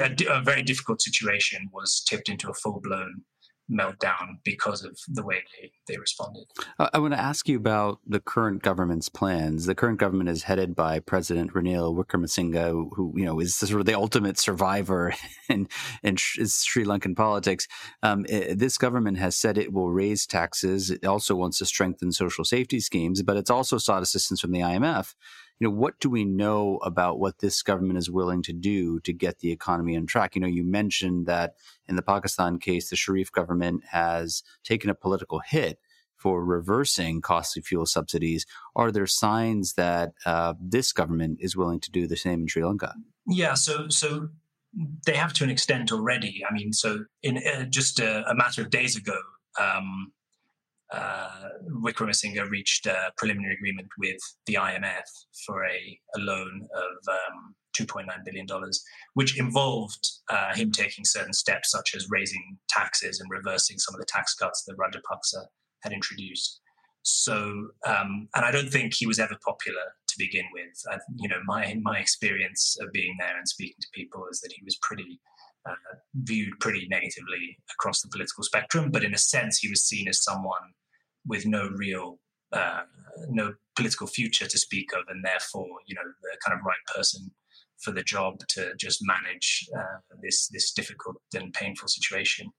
a, 0.00 0.38
a, 0.38 0.42
very 0.42 0.62
difficult 0.62 1.00
situation 1.02 1.68
was 1.72 2.02
tipped 2.08 2.28
into 2.28 2.48
a 2.50 2.54
full 2.54 2.80
blown 2.80 3.22
meltdown 3.70 4.38
because 4.44 4.82
of 4.84 4.98
the 5.08 5.22
way 5.22 5.42
they, 5.60 5.70
they 5.86 5.98
responded. 5.98 6.44
I 6.78 6.98
want 6.98 7.14
to 7.14 7.20
ask 7.20 7.48
you 7.48 7.56
about 7.56 8.00
the 8.06 8.20
current 8.20 8.62
government's 8.62 9.08
plans. 9.08 9.66
The 9.66 9.74
current 9.74 9.98
government 9.98 10.30
is 10.30 10.44
headed 10.44 10.74
by 10.74 11.00
President 11.00 11.52
Ranil 11.52 11.94
Wickremesinghe, 11.94 12.90
who 12.94 13.12
you 13.16 13.24
know 13.24 13.40
is 13.40 13.54
sort 13.54 13.80
of 13.80 13.86
the 13.86 13.94
ultimate 13.94 14.38
survivor 14.38 15.14
in 15.48 15.68
in 16.02 16.16
Sri 16.16 16.84
Lankan 16.84 17.16
politics. 17.16 17.68
Um, 18.02 18.24
it, 18.28 18.58
this 18.58 18.78
government 18.78 19.18
has 19.18 19.36
said 19.36 19.58
it 19.58 19.72
will 19.72 19.90
raise 19.90 20.26
taxes. 20.26 20.90
It 20.90 21.04
also 21.04 21.34
wants 21.34 21.58
to 21.58 21.66
strengthen 21.66 22.12
social 22.12 22.44
safety 22.44 22.80
schemes, 22.80 23.22
but 23.22 23.36
it's 23.36 23.50
also 23.50 23.78
sought 23.78 24.02
assistance 24.02 24.40
from 24.40 24.52
the 24.52 24.60
IMF 24.60 25.14
you 25.58 25.68
know, 25.68 25.74
what 25.74 25.98
do 25.98 26.08
we 26.08 26.24
know 26.24 26.78
about 26.82 27.18
what 27.18 27.38
this 27.38 27.62
government 27.62 27.98
is 27.98 28.10
willing 28.10 28.42
to 28.42 28.52
do 28.52 29.00
to 29.00 29.12
get 29.12 29.38
the 29.38 29.50
economy 29.50 29.96
on 29.96 30.06
track? 30.06 30.34
You 30.34 30.40
know, 30.40 30.46
you 30.46 30.62
mentioned 30.62 31.26
that 31.26 31.54
in 31.88 31.96
the 31.96 32.02
Pakistan 32.02 32.58
case, 32.58 32.90
the 32.90 32.96
Sharif 32.96 33.32
government 33.32 33.82
has 33.90 34.42
taken 34.62 34.88
a 34.88 34.94
political 34.94 35.40
hit 35.40 35.78
for 36.16 36.44
reversing 36.44 37.20
costly 37.20 37.62
fuel 37.62 37.86
subsidies. 37.86 38.44
Are 38.76 38.92
there 38.92 39.06
signs 39.06 39.74
that 39.74 40.12
uh, 40.26 40.54
this 40.60 40.92
government 40.92 41.38
is 41.40 41.56
willing 41.56 41.80
to 41.80 41.90
do 41.90 42.06
the 42.06 42.16
same 42.16 42.42
in 42.42 42.48
Sri 42.48 42.64
Lanka? 42.64 42.94
Yeah, 43.26 43.54
so 43.54 43.88
so 43.88 44.28
they 45.06 45.16
have 45.16 45.32
to 45.34 45.44
an 45.44 45.50
extent 45.50 45.90
already. 45.92 46.42
I 46.48 46.52
mean, 46.52 46.72
so 46.72 47.04
in 47.22 47.38
uh, 47.38 47.64
just 47.64 48.00
a, 48.00 48.28
a, 48.28 48.34
matter 48.34 48.62
of 48.62 48.70
days 48.70 48.96
ago, 48.96 49.18
um, 49.58 50.12
uh, 50.92 51.48
Wickremesinghe 51.82 52.48
reached 52.50 52.86
a 52.86 53.12
preliminary 53.16 53.54
agreement 53.54 53.88
with 53.98 54.18
the 54.46 54.54
IMF 54.54 55.04
for 55.46 55.64
a, 55.64 55.98
a 56.16 56.20
loan 56.20 56.66
of 56.74 57.14
um, 57.14 57.54
$2.9 57.78 58.06
billion, 58.24 58.46
which 59.14 59.38
involved 59.38 60.06
uh, 60.30 60.54
him 60.54 60.70
taking 60.70 61.04
certain 61.04 61.32
steps, 61.32 61.70
such 61.70 61.94
as 61.94 62.08
raising 62.10 62.58
taxes 62.68 63.20
and 63.20 63.30
reversing 63.30 63.78
some 63.78 63.94
of 63.94 64.00
the 64.00 64.06
tax 64.06 64.34
cuts 64.34 64.64
that 64.66 64.76
Rajapaksa 64.76 65.44
had 65.82 65.92
introduced. 65.92 66.60
So, 67.02 67.68
um, 67.86 68.28
and 68.34 68.44
I 68.44 68.50
don't 68.50 68.70
think 68.70 68.92
he 68.94 69.06
was 69.06 69.18
ever 69.18 69.36
popular 69.44 69.80
to 70.08 70.14
begin 70.18 70.44
with. 70.52 70.72
I, 70.90 70.98
you 71.16 71.28
know, 71.28 71.40
my 71.46 71.76
my 71.82 71.98
experience 71.98 72.76
of 72.80 72.92
being 72.92 73.16
there 73.18 73.36
and 73.36 73.48
speaking 73.48 73.76
to 73.80 73.88
people 73.94 74.26
is 74.30 74.40
that 74.40 74.52
he 74.52 74.62
was 74.64 74.76
pretty 74.82 75.20
uh, 75.66 75.74
viewed 76.14 76.58
pretty 76.60 76.86
negatively 76.90 77.58
across 77.74 78.02
the 78.02 78.08
political 78.08 78.44
spectrum. 78.44 78.90
But 78.90 79.04
in 79.04 79.14
a 79.14 79.18
sense, 79.18 79.58
he 79.58 79.68
was 79.68 79.84
seen 79.84 80.08
as 80.08 80.22
someone 80.22 80.72
with 81.26 81.46
no 81.46 81.68
real 81.76 82.18
uh, 82.52 82.82
no 83.28 83.52
political 83.76 84.06
future 84.06 84.46
to 84.46 84.58
speak 84.58 84.92
of, 84.94 85.04
and 85.08 85.24
therefore, 85.24 85.68
you 85.86 85.94
know, 85.94 86.02
the 86.22 86.38
kind 86.46 86.58
of 86.58 86.64
right 86.64 86.94
person 86.94 87.30
for 87.82 87.92
the 87.92 88.02
job 88.02 88.38
to 88.48 88.72
just 88.78 89.00
manage 89.02 89.68
uh, 89.76 89.98
this 90.22 90.48
this 90.48 90.72
difficult 90.72 91.16
and 91.34 91.52
painful 91.52 91.88
situation. 91.88 92.50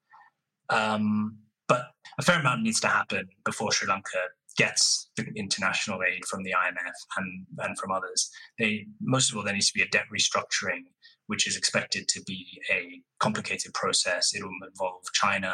Um, 0.69 1.39
but 1.67 1.87
a 2.19 2.23
fair 2.23 2.39
amount 2.39 2.63
needs 2.63 2.79
to 2.81 2.87
happen 2.87 3.27
before 3.45 3.71
Sri 3.71 3.87
Lanka 3.87 4.19
gets 4.57 5.09
the 5.15 5.25
international 5.35 6.01
aid 6.03 6.25
from 6.25 6.43
the 6.43 6.51
IMF 6.51 7.17
and, 7.17 7.45
and 7.59 7.77
from 7.77 7.91
others. 7.91 8.29
They 8.57 8.87
most 9.01 9.31
of 9.31 9.37
all 9.37 9.43
there 9.43 9.53
needs 9.53 9.67
to 9.67 9.77
be 9.77 9.83
a 9.83 9.87
debt 9.87 10.05
restructuring, 10.13 10.83
which 11.29 11.47
is 11.47 11.55
expected 11.55 12.07
to 12.07 12.19
be 12.23 12.43
a 12.71 13.03
complicated 13.19 13.71
process. 13.75 14.33
It 14.33 14.43
will 14.43 14.67
involve 14.67 15.03
China, 15.13 15.53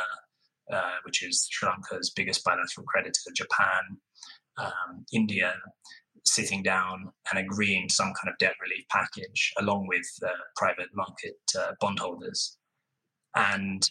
uh, 0.72 0.98
which 1.03 1.22
is 1.22 1.50
Sri 1.51 1.67
Lanka's 1.67 2.12
biggest 2.15 2.46
bilateral 2.46 2.86
creditor, 2.88 3.29
Japan, 3.36 3.82
um, 4.58 5.05
India, 5.12 5.53
sitting 6.24 6.63
down 6.63 7.12
and 7.29 7.46
agreeing 7.46 7.89
some 7.89 8.13
kind 8.13 8.29
of 8.29 8.38
debt 8.39 8.55
relief 8.62 8.86
package 8.89 9.51
along 9.60 9.88
with 9.88 10.08
uh, 10.25 10.29
private 10.55 10.88
market 10.94 11.36
uh, 11.60 11.74
bondholders. 11.82 12.58
And 13.36 13.86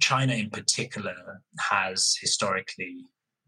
China, 0.00 0.32
in 0.32 0.50
particular, 0.50 1.14
has 1.70 2.16
historically 2.20 2.96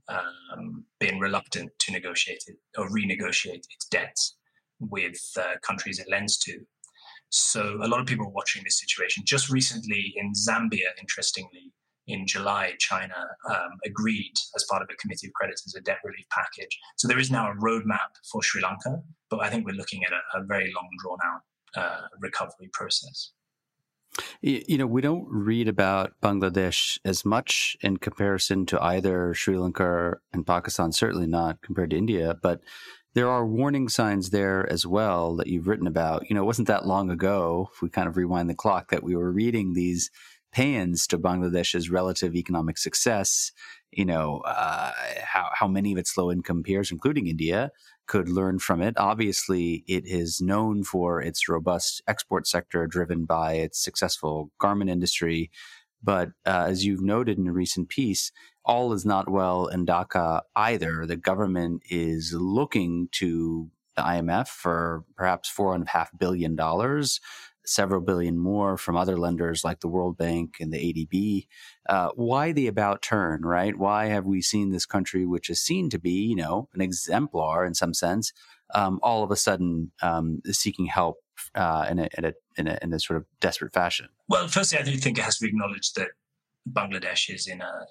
um, 0.06 0.84
been 1.00 1.18
reluctant 1.18 1.72
to 1.80 1.92
negotiate 1.92 2.44
it 2.46 2.56
or 2.78 2.88
renegotiate 2.88 3.64
its 3.74 3.86
debts 3.90 4.36
with 4.78 5.20
uh, 5.36 5.54
countries 5.60 5.98
it 5.98 6.06
lends 6.08 6.38
to. 6.38 6.60
So 7.30 7.78
a 7.82 7.86
lot 7.86 8.00
of 8.00 8.06
people 8.06 8.26
are 8.26 8.30
watching 8.30 8.62
this 8.64 8.78
situation. 8.78 9.22
Just 9.24 9.50
recently 9.50 10.12
in 10.16 10.32
Zambia, 10.32 10.90
interestingly, 11.00 11.72
in 12.06 12.26
July, 12.26 12.74
China 12.78 13.14
um, 13.48 13.78
agreed 13.86 14.32
as 14.56 14.64
part 14.68 14.82
of 14.82 14.88
a 14.92 14.96
committee 14.96 15.28
of 15.28 15.32
creditors 15.34 15.74
a 15.76 15.80
debt 15.80 15.98
relief 16.04 16.26
package. 16.30 16.76
So 16.96 17.06
there 17.06 17.18
is 17.18 17.30
now 17.30 17.50
a 17.50 17.54
roadmap 17.54 18.10
for 18.30 18.42
Sri 18.42 18.60
Lanka, 18.60 19.02
but 19.30 19.40
I 19.40 19.48
think 19.48 19.64
we're 19.64 19.76
looking 19.76 20.04
at 20.04 20.12
a, 20.12 20.40
a 20.40 20.44
very 20.44 20.72
long, 20.74 20.88
drawn 21.02 21.18
out 21.24 21.40
uh, 21.76 22.06
recovery 22.18 22.68
process. 22.72 23.32
You 24.40 24.76
know, 24.76 24.86
we 24.86 25.02
don't 25.02 25.26
read 25.30 25.68
about 25.68 26.14
Bangladesh 26.20 26.98
as 27.04 27.24
much 27.24 27.76
in 27.80 27.98
comparison 27.98 28.66
to 28.66 28.82
either 28.82 29.32
Sri 29.34 29.56
Lanka 29.56 30.16
and 30.32 30.44
Pakistan, 30.44 30.90
certainly 30.90 31.28
not 31.28 31.62
compared 31.62 31.90
to 31.90 31.96
India, 31.96 32.36
but 32.42 32.60
there 33.14 33.28
are 33.28 33.46
warning 33.46 33.88
signs 33.88 34.30
there 34.30 34.70
as 34.70 34.86
well 34.86 35.36
that 35.36 35.48
you've 35.48 35.66
written 35.66 35.86
about. 35.86 36.28
You 36.28 36.34
know, 36.34 36.42
it 36.42 36.46
wasn't 36.46 36.68
that 36.68 36.86
long 36.86 37.10
ago, 37.10 37.70
if 37.72 37.82
we 37.82 37.88
kind 37.88 38.08
of 38.08 38.16
rewind 38.16 38.48
the 38.48 38.54
clock, 38.54 38.90
that 38.90 39.02
we 39.02 39.16
were 39.16 39.32
reading 39.32 39.72
these 39.72 40.10
paeans 40.52 41.06
to 41.08 41.18
Bangladesh's 41.18 41.90
relative 41.90 42.34
economic 42.34 42.78
success, 42.78 43.52
you 43.90 44.04
know, 44.04 44.38
uh, 44.40 44.92
how, 45.22 45.48
how 45.54 45.68
many 45.68 45.92
of 45.92 45.98
its 45.98 46.16
low 46.16 46.30
income 46.30 46.62
peers, 46.62 46.90
including 46.90 47.26
India, 47.26 47.70
could 48.06 48.28
learn 48.28 48.58
from 48.58 48.82
it. 48.82 48.94
Obviously, 48.96 49.84
it 49.86 50.04
is 50.06 50.40
known 50.40 50.82
for 50.82 51.20
its 51.20 51.48
robust 51.48 52.02
export 52.08 52.46
sector 52.46 52.86
driven 52.86 53.24
by 53.24 53.54
its 53.54 53.82
successful 53.82 54.50
garment 54.58 54.90
industry. 54.90 55.50
But 56.02 56.30
uh, 56.46 56.66
as 56.68 56.84
you've 56.84 57.02
noted 57.02 57.38
in 57.38 57.46
a 57.46 57.52
recent 57.52 57.88
piece, 57.88 58.32
all 58.64 58.92
is 58.92 59.04
not 59.04 59.30
well 59.30 59.66
in 59.66 59.86
Dhaka 59.86 60.42
either. 60.54 61.06
The 61.06 61.16
government 61.16 61.82
is 61.88 62.34
looking 62.36 63.08
to 63.12 63.70
the 63.96 64.02
IMF 64.02 64.48
for 64.48 65.04
perhaps 65.16 65.48
four 65.48 65.74
and 65.74 65.84
a 65.84 65.90
half 65.90 66.10
billion 66.16 66.56
dollars 66.56 67.20
several 67.70 68.00
billion 68.00 68.38
more 68.38 68.76
from 68.76 68.96
other 68.96 69.16
lenders 69.16 69.64
like 69.64 69.80
the 69.80 69.88
World 69.88 70.16
Bank 70.16 70.56
and 70.60 70.72
the 70.72 70.78
ADB. 70.78 71.46
Uh, 71.88 72.10
why 72.14 72.52
the 72.52 72.66
about 72.66 73.02
turn, 73.02 73.42
right? 73.42 73.76
Why 73.76 74.06
have 74.06 74.26
we 74.26 74.42
seen 74.42 74.70
this 74.70 74.86
country, 74.86 75.26
which 75.26 75.48
is 75.48 75.60
seen 75.60 75.90
to 75.90 75.98
be, 75.98 76.10
you 76.10 76.36
know, 76.36 76.68
an 76.74 76.80
exemplar 76.80 77.64
in 77.64 77.74
some 77.74 77.94
sense, 77.94 78.32
um, 78.74 78.98
all 79.02 79.22
of 79.22 79.30
a 79.30 79.36
sudden 79.36 79.92
um, 80.02 80.40
seeking 80.46 80.86
help 80.86 81.18
uh, 81.54 81.86
in, 81.90 81.98
a, 81.98 82.08
in, 82.18 82.24
a, 82.24 82.32
in, 82.56 82.66
a, 82.66 82.78
in 82.82 82.92
a 82.92 83.00
sort 83.00 83.18
of 83.18 83.26
desperate 83.40 83.72
fashion? 83.72 84.08
Well, 84.28 84.48
firstly, 84.48 84.78
I 84.78 84.82
do 84.82 84.96
think 84.96 85.18
it 85.18 85.22
has 85.22 85.38
to 85.38 85.44
be 85.44 85.48
acknowledged 85.48 85.96
that 85.96 86.08
Bangladesh 86.68 87.34
is 87.34 87.48
in 87.48 87.60
a 87.60 87.86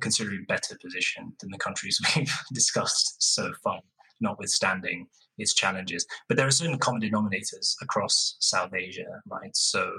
considerably 0.00 0.44
better 0.46 0.76
position 0.80 1.32
than 1.40 1.50
the 1.50 1.58
countries 1.58 1.98
we've 2.16 2.32
discussed 2.52 3.16
so 3.18 3.52
far, 3.62 3.80
notwithstanding 4.20 5.06
its 5.38 5.54
challenges. 5.54 6.06
But 6.28 6.36
there 6.36 6.46
are 6.46 6.52
certain 6.52 6.78
common 6.78 7.02
denominators 7.02 7.74
across 7.82 8.36
South 8.40 8.72
Asia, 8.74 9.20
right? 9.28 9.54
So, 9.54 9.90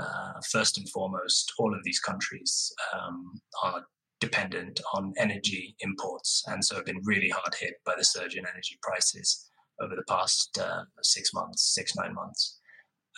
uh, 0.00 0.34
first 0.50 0.78
and 0.78 0.88
foremost, 0.90 1.52
all 1.58 1.74
of 1.74 1.82
these 1.82 1.98
countries 1.98 2.72
um, 2.94 3.40
are 3.64 3.82
dependent 4.20 4.80
on 4.94 5.12
energy 5.18 5.76
imports 5.80 6.42
and 6.48 6.64
so 6.64 6.74
have 6.76 6.84
been 6.84 7.00
really 7.04 7.28
hard 7.28 7.54
hit 7.58 7.74
by 7.84 7.94
the 7.96 8.04
surge 8.04 8.34
in 8.34 8.44
energy 8.46 8.76
prices 8.82 9.48
over 9.80 9.94
the 9.94 10.02
past 10.08 10.58
uh, 10.60 10.82
six 11.02 11.32
months, 11.32 11.74
six, 11.74 11.94
nine 11.96 12.14
months. 12.14 12.58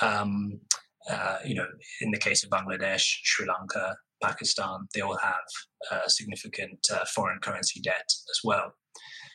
Um, 0.03 0.61
uh, 1.11 1.39
you 1.45 1.55
know, 1.55 1.67
in 2.03 2.11
the 2.11 2.19
case 2.19 2.45
of 2.45 2.51
Bangladesh, 2.51 3.03
Sri 3.23 3.47
Lanka, 3.47 3.97
Pakistan, 4.23 4.87
they 4.95 5.01
all 5.01 5.19
have 5.19 5.49
uh, 5.91 6.09
significant 6.09 6.79
uh, 6.93 7.05
foreign 7.15 7.41
currency 7.41 7.81
debt 7.81 8.09
as 8.09 8.41
well. 8.45 8.73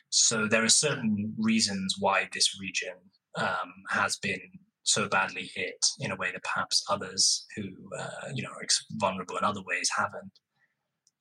So 0.10 0.48
there 0.48 0.63
are 0.63 0.70
certain 0.70 1.34
reasons 1.38 1.96
why 2.00 2.30
this 2.34 2.58
region 2.60 2.96
um, 3.38 3.72
has 3.89 4.18
been 4.18 4.39
so 4.84 5.10
badly 5.10 5.50
hit 5.54 5.84
in 6.00 6.12
a 6.12 6.15
way 6.15 6.32
that 6.32 6.44
perhaps 6.44 6.84
others 6.89 7.46
who 7.56 7.63
uh, 8.00 8.30
you 8.34 8.44
know 8.44 8.50
are 8.50 8.65
vulnerable 8.94 9.38
in 9.38 9.44
other 9.44 9.63
ways 9.65 9.89
haven't. 9.96 10.32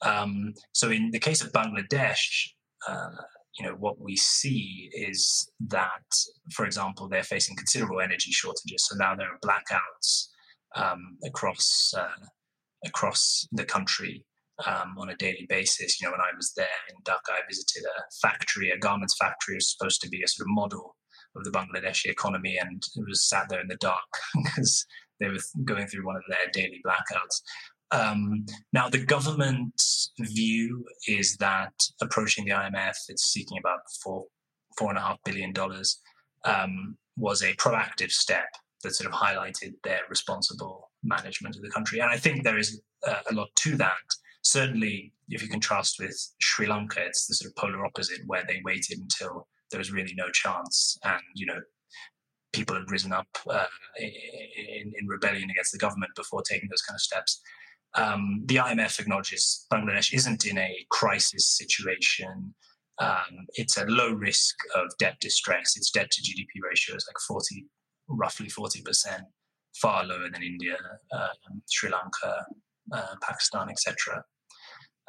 Um, 0.03 0.53
so 0.73 0.91
in 0.91 1.11
the 1.11 1.19
case 1.19 1.43
of 1.43 1.51
Bangladesh, 1.53 2.51
uh, 2.87 3.17
you 3.59 3.67
know 3.67 3.75
what 3.75 3.99
we 4.01 4.17
see 4.17 4.91
is 4.93 5.51
that, 5.69 6.05
for 6.53 6.67
example, 6.67 7.09
they're 7.09 7.23
facing 7.23 7.57
considerable 7.57 8.01
energy 8.01 8.31
shortages. 8.31 8.87
So 8.87 8.97
now 8.97 9.15
there 9.15 9.29
are 9.29 9.39
blackouts 9.45 10.29
um, 10.77 11.17
across 11.25 11.95
uh, 11.97 12.27
across 12.85 13.47
the 13.53 13.65
country 13.65 14.25
um, 14.67 14.97
on 14.99 15.11
a 15.11 15.17
daily 15.17 15.47
basis. 15.49 16.01
You 16.01 16.07
know, 16.07 16.13
when 16.13 16.21
I 16.21 16.37
was 16.37 16.53
there 16.57 16.67
in 16.91 17.03
Dhaka, 17.03 17.33
I 17.33 17.41
visited 17.49 17.85
a 17.85 18.03
factory, 18.23 18.71
a 18.71 18.79
garments 18.79 19.17
factory, 19.19 19.57
was 19.57 19.73
supposed 19.73 20.01
to 20.03 20.09
be 20.09 20.23
a 20.23 20.29
sort 20.29 20.47
of 20.47 20.55
model 20.55 20.97
of 21.37 21.45
the 21.45 21.51
Bangladeshi 21.51 22.07
economy, 22.07 22.57
and 22.61 22.83
it 22.95 23.05
was 23.09 23.29
sat 23.29 23.49
there 23.49 23.61
in 23.61 23.69
the 23.69 23.77
dark 23.77 23.99
because 24.45 24.87
they 25.21 25.29
were 25.29 25.39
going 25.65 25.87
through 25.87 26.07
one 26.07 26.17
of 26.17 26.23
their 26.29 26.51
daily 26.53 26.81
blackouts. 26.87 27.41
Um, 27.91 28.47
now, 28.73 28.89
the 28.89 29.05
government's 29.05 30.13
view 30.21 30.85
is 31.07 31.37
that 31.37 31.73
approaching 32.01 32.45
the 32.45 32.53
IMF, 32.53 32.95
it's 33.09 33.31
seeking 33.31 33.59
about 33.59 33.81
four 34.03 34.25
four 34.77 34.89
and 34.89 34.99
a 34.99 35.03
half 35.03 35.19
billion 35.25 35.53
dollars, 35.53 36.01
um, 36.45 36.97
was 37.17 37.43
a 37.43 37.55
proactive 37.55 38.11
step 38.11 38.49
that 38.83 38.95
sort 38.95 39.13
of 39.13 39.19
highlighted 39.19 39.75
their 39.85 40.01
responsible 40.09 40.84
management 41.05 41.57
of 41.57 41.63
the 41.63 41.71
country. 41.71 42.01
And 42.01 42.11
I 42.11 42.17
think 42.17 42.43
there 42.43 42.59
is 42.59 42.81
uh, 43.07 43.21
a 43.31 43.35
lot 43.35 43.49
to 43.57 43.77
that. 43.77 43.93
Certainly, 44.43 45.13
if 45.29 45.43
you 45.43 45.49
contrast 45.49 45.99
with 45.99 46.17
Sri 46.41 46.67
Lanka, 46.67 47.01
it's 47.05 47.27
the 47.27 47.35
sort 47.35 47.51
of 47.51 47.57
polar 47.57 47.85
opposite, 47.85 48.21
where 48.27 48.45
they 48.47 48.61
waited 48.65 48.99
until 48.99 49.47
there 49.71 49.79
was 49.79 49.93
really 49.93 50.15
no 50.17 50.31
chance, 50.31 50.99
and 51.05 51.23
you 51.35 51.47
know, 51.47 51.61
people 52.53 52.77
had 52.77 52.91
risen 52.91 53.13
up 53.13 53.27
uh, 53.51 53.67
in, 53.99 54.93
in, 54.99 55.07
rebellion 55.07 55.51
against 55.51 55.73
the 55.73 55.79
government 55.79 56.13
before 56.15 56.43
taking 56.43 56.69
those 56.69 56.83
kind 56.83 56.97
of 56.97 57.01
steps. 57.01 57.41
Um, 57.95 58.43
the 58.47 58.57
IMF 58.57 59.01
acknowledges 59.01 59.67
Bangladesh 59.73 60.13
isn't 60.15 60.47
in 60.47 60.59
a 60.59 60.87
crisis 60.91 61.47
situation. 61.47 62.55
Um, 63.01 63.47
it's 63.55 63.77
a 63.77 63.87
low 63.87 64.13
risk 64.13 64.55
of 64.77 64.87
debt 64.99 65.17
distress. 65.21 65.77
Its 65.77 65.91
debt 65.91 66.11
to 66.11 66.23
GDP 66.23 66.63
ratio 66.63 66.95
is 66.97 67.07
like 67.09 67.19
40, 67.27 67.67
roughly 68.09 68.47
40%, 68.47 69.21
far 69.81 70.05
lower 70.05 70.29
than 70.31 70.43
India, 70.43 70.77
um, 71.13 71.63
Sri 71.71 71.91
Lanka, 71.91 72.47
uh, 72.93 73.15
Pakistan, 73.23 73.69
etc. 73.71 74.25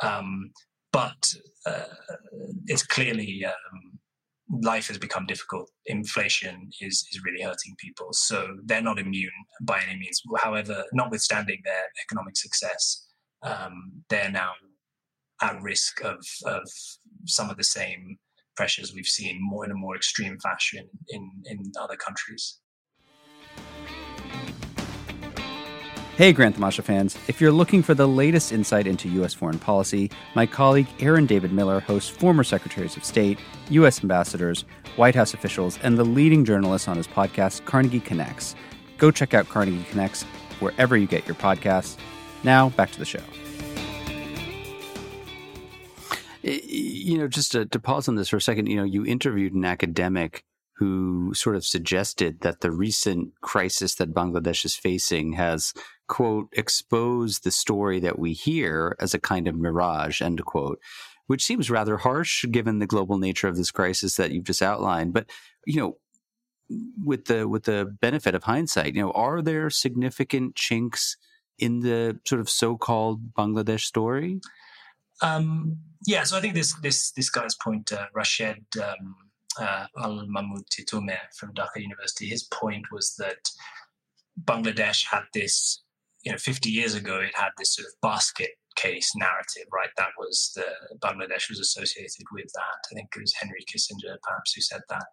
Um, 0.02 0.52
but 0.92 1.34
uh, 1.66 1.84
it's 2.68 2.86
clearly 2.86 3.44
um, 3.46 4.00
life 4.62 4.88
has 4.88 4.98
become 4.98 5.26
difficult. 5.26 5.70
Inflation 5.88 6.70
is 6.82 7.06
is 7.12 7.22
really 7.24 7.44
hurting 7.44 7.76
people, 7.78 8.10
so 8.12 8.58
they're 8.66 8.82
not 8.82 9.00
immune 9.00 9.32
by 9.62 9.82
any 9.88 10.00
means. 10.00 10.22
However, 10.38 10.84
notwithstanding 10.94 11.62
their 11.64 11.86
economic 12.06 12.38
success, 12.38 13.06
um, 13.44 13.92
they're 14.10 14.32
now 14.32 14.52
at 15.42 15.62
risk 15.62 16.04
of 16.04 16.26
of 16.46 16.68
some 17.26 17.50
of 17.50 17.58
the 17.58 17.64
same 17.64 18.18
pressures 18.56 18.94
we've 18.94 19.06
seen 19.06 19.38
more 19.42 19.66
in 19.66 19.72
a 19.72 19.76
more 19.76 19.96
extreme 19.96 20.38
fashion 20.40 20.88
in 21.10 21.30
in 21.46 21.72
other 21.80 21.98
countries. 21.98 22.60
Hey, 26.18 26.32
Grand 26.32 26.56
Tamasha 26.56 26.82
fans. 26.82 27.18
If 27.28 27.42
you're 27.42 27.52
looking 27.52 27.84
for 27.84 27.94
the 27.94 28.08
latest 28.08 28.54
insight 28.54 28.88
into 28.88 29.10
U.S. 29.10 29.34
foreign 29.34 29.60
policy, 29.60 30.10
my 30.34 30.46
colleague 30.46 30.88
Aaron 31.02 31.26
David 31.26 31.52
Miller 31.52 31.82
hosts 31.82 32.10
former 32.10 32.46
secretaries 32.46 32.96
of 32.96 33.04
state, 33.04 33.38
U.S. 33.72 34.02
ambassadors, 34.02 34.64
White 34.96 35.14
House 35.14 35.34
officials, 35.34 35.78
and 35.84 35.98
the 35.98 36.06
leading 36.06 36.46
journalists 36.46 36.88
on 36.88 36.96
his 36.96 37.06
podcast, 37.06 37.66
Carnegie 37.66 38.00
Connects. 38.00 38.56
Go 38.98 39.12
check 39.12 39.34
out 39.34 39.50
Carnegie 39.50 39.84
Connects 39.90 40.24
wherever 40.62 40.96
you 40.96 41.06
get 41.06 41.28
your 41.28 41.36
podcasts. 41.36 41.98
Now, 42.46 42.70
back 42.70 42.92
to 42.92 43.00
the 43.00 43.04
show. 43.04 43.20
You 46.44 47.18
know, 47.18 47.28
just 47.28 47.52
to, 47.52 47.66
to 47.66 47.80
pause 47.82 48.08
on 48.08 48.16
this 48.16 48.30
for 48.30 48.38
a 48.38 48.42
second, 48.42 48.68
you 48.68 48.78
know, 48.78 48.86
you 48.86 49.06
interviewed 49.06 49.54
an 49.54 49.66
academic 49.66 50.46
who 50.78 51.34
sort 51.34 51.56
of 51.56 51.66
suggested 51.66 52.42
that 52.42 52.60
the 52.60 52.72
recent 52.72 53.34
crisis 53.42 53.96
that 53.96 54.14
Bangladesh 54.14 54.66
is 54.66 54.76
facing 54.76 55.34
has, 55.34 55.74
quote, 56.08 56.50
exposed 56.54 57.44
the 57.44 57.52
story 57.52 58.00
that 58.00 58.20
we 58.20 58.34
hear 58.34 58.96
as 59.00 59.14
a 59.14 59.20
kind 59.20 59.48
of 59.48 59.56
mirage, 59.56 60.22
end 60.22 60.44
quote, 60.46 60.80
which 61.28 61.44
seems 61.44 61.72
rather 61.72 61.98
harsh 61.98 62.46
given 62.52 62.80
the 62.80 62.88
global 62.88 63.18
nature 63.18 63.48
of 63.48 63.58
this 63.58 63.72
crisis 63.72 64.16
that 64.16 64.32
you've 64.32 64.44
just 64.44 64.62
outlined. 64.62 65.14
But, 65.14 65.30
you 65.66 65.80
know, 65.80 65.98
with 67.04 67.26
the 67.26 67.48
with 67.48 67.64
the 67.64 67.86
benefit 68.02 68.36
of 68.36 68.44
hindsight, 68.44 68.96
you 68.96 69.02
know, 69.02 69.12
are 69.12 69.42
there 69.42 69.70
significant 69.70 70.56
chinks 70.56 71.18
in 71.58 71.82
the 71.82 72.20
sort 72.26 72.42
of 72.42 72.50
so-called 72.50 73.34
Bangladesh 73.34 73.82
story? 73.82 74.42
Um, 75.22 75.78
yeah, 76.06 76.24
so 76.24 76.38
I 76.38 76.42
think 76.42 76.54
this 76.56 76.74
this 76.82 77.12
this 77.12 77.30
guy's 77.30 77.56
point, 77.56 77.92
uh, 77.92 78.08
Rashed 78.16 78.78
um, 78.82 79.16
uh, 79.60 79.86
Al 79.98 80.26
Mahmoud 80.28 80.66
Titumir 80.70 81.20
from 81.38 81.54
Dhaka 81.54 81.78
University, 81.78 82.28
his 82.28 82.44
point 82.44 82.86
was 82.92 83.16
that 83.18 83.38
Bangladesh 84.44 85.06
had 85.06 85.24
this, 85.34 85.84
you 86.26 86.32
know, 86.32 86.38
50 86.38 86.70
years 86.70 86.96
ago, 86.96 87.20
it 87.20 87.36
had 87.36 87.50
this 87.58 87.76
sort 87.76 87.88
of 87.88 87.94
basket 88.02 88.52
case 88.76 89.14
narrative, 89.16 89.68
right? 89.72 89.90
That 89.98 90.10
was 90.18 90.52
the 90.56 90.66
Bangladesh 90.98 91.50
was 91.50 91.60
associated 91.60 92.26
with 92.32 92.52
that. 92.54 92.92
I 92.92 92.96
think 92.96 93.10
it 93.16 93.22
was 93.22 93.34
Henry 93.34 93.64
Kissinger, 93.72 94.18
perhaps, 94.24 94.54
who 94.54 94.62
said 94.62 94.82
that. 94.90 95.06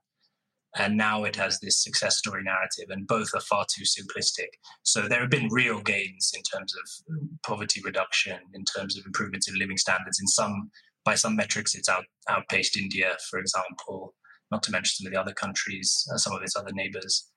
And 0.75 0.97
now 0.97 1.25
it 1.25 1.37
has 1.37 1.61
this 1.61 1.83
success 1.83 2.17
story 2.17 2.43
narrative, 2.43 2.87
and 2.89 3.07
both 3.07 3.35
are 3.35 3.41
far 3.41 3.67
too 3.71 3.85
simplistic. 3.85 4.49
So 4.85 5.03
there 5.03 5.21
have 5.21 5.29
been 5.31 5.49
real 5.51 5.81
gains 5.81 6.33
in 6.35 6.43
terms 6.43 6.75
of 6.75 7.15
poverty 7.47 7.83
reduction, 7.85 8.39
in 8.55 8.65
terms 8.65 8.97
of 8.97 9.05
improvements 9.05 9.49
in 9.49 9.59
living 9.59 9.77
standards. 9.77 10.19
In 10.19 10.27
some, 10.27 10.71
by 11.05 11.15
some 11.15 11.37
metrics, 11.37 11.75
it's 11.75 11.91
out, 11.91 12.05
outpaced 12.31 12.79
India, 12.79 13.17
for 13.29 13.39
example 13.39 14.15
not 14.53 14.63
to 14.63 14.71
mention 14.71 14.95
some 14.95 15.07
of 15.07 15.13
the 15.13 15.21
other 15.21 15.33
countries, 15.33 16.07
uh, 16.13 16.19
some 16.19 16.35
of 16.35 16.43
its 16.43 16.55
other 16.55 16.71
neighbors. 16.73 17.29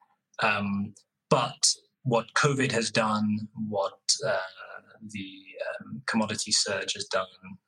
Um, 0.44 0.94
but 1.30 1.58
what 2.06 2.34
COVID 2.36 2.72
has 2.72 2.92
done, 2.92 3.48
what 3.68 4.00
uh, 4.26 4.38
the 5.12 5.30
um, 5.82 6.02
commodity 6.08 6.52
surge 6.52 6.94
has 6.94 7.06
done, 7.06 7.26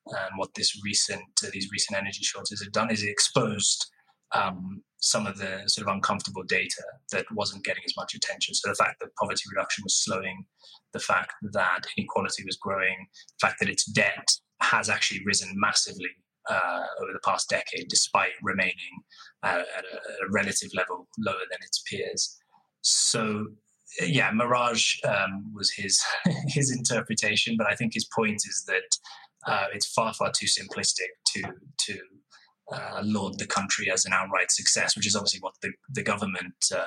and 0.08 0.38
what 0.38 0.54
this 0.56 0.80
recent 0.84 1.24
uh, 1.44 1.50
these 1.52 1.70
recent 1.72 1.98
energy 1.98 2.24
shortages 2.24 2.64
have 2.64 2.72
done 2.72 2.92
is 2.92 3.04
exposed 3.04 3.86
um, 4.34 4.82
some 5.00 5.28
of 5.28 5.38
the 5.38 5.64
sort 5.68 5.88
of 5.88 5.94
uncomfortable 5.94 6.44
data 6.44 6.84
that 7.12 7.26
wasn't 7.32 7.64
getting 7.64 7.84
as 7.86 7.94
much 7.98 8.14
attention. 8.16 8.54
So 8.54 8.70
the 8.70 8.76
fact 8.76 9.00
that 9.00 9.16
poverty 9.20 9.44
reduction 9.54 9.84
was 9.84 10.04
slowing, 10.04 10.46
the 10.94 11.00
fact 11.00 11.34
that 11.54 11.82
inequality 11.98 12.44
was 12.46 12.58
growing, 12.58 13.08
the 13.40 13.48
fact 13.48 13.60
that 13.60 13.70
its 13.70 13.86
debt 13.86 14.28
has 14.62 14.90
actually 14.90 15.22
risen 15.26 15.50
massively 15.56 16.10
uh, 16.50 16.82
over 17.02 17.14
the 17.14 17.20
past 17.26 17.50
decade, 17.50 17.88
despite 17.90 18.32
remaining 18.42 18.74
uh, 19.44 19.64
at, 19.78 19.84
a, 19.86 19.96
at, 19.96 20.28
a, 20.28 20.32
relative 20.32 20.70
level 20.74 21.08
lower 21.20 21.46
than 21.52 21.60
its 21.62 21.84
peers. 21.90 22.38
So, 22.82 23.48
yeah, 24.02 24.32
Mirage 24.32 24.96
um, 25.04 25.52
was 25.54 25.72
his 25.72 26.02
his 26.48 26.76
interpretation, 26.76 27.56
but 27.58 27.68
I 27.68 27.76
think 27.76 27.94
his 27.94 28.06
point 28.06 28.42
is 28.48 28.64
that 28.68 29.52
uh, 29.52 29.66
it's 29.74 29.88
far 29.88 30.14
far 30.14 30.32
too 30.32 30.46
simplistic 30.46 31.10
to 31.28 31.44
to 31.86 32.00
uh, 32.72 33.02
laud 33.04 33.40
the 33.40 33.48
country 33.48 33.90
as 33.92 34.06
an 34.06 34.14
outright 34.14 34.52
success, 34.52 34.96
which 34.96 35.08
is 35.08 35.16
obviously 35.16 35.40
what 35.40 35.54
the, 35.62 35.72
the 35.94 36.04
government 36.04 36.56
uh, 36.76 36.84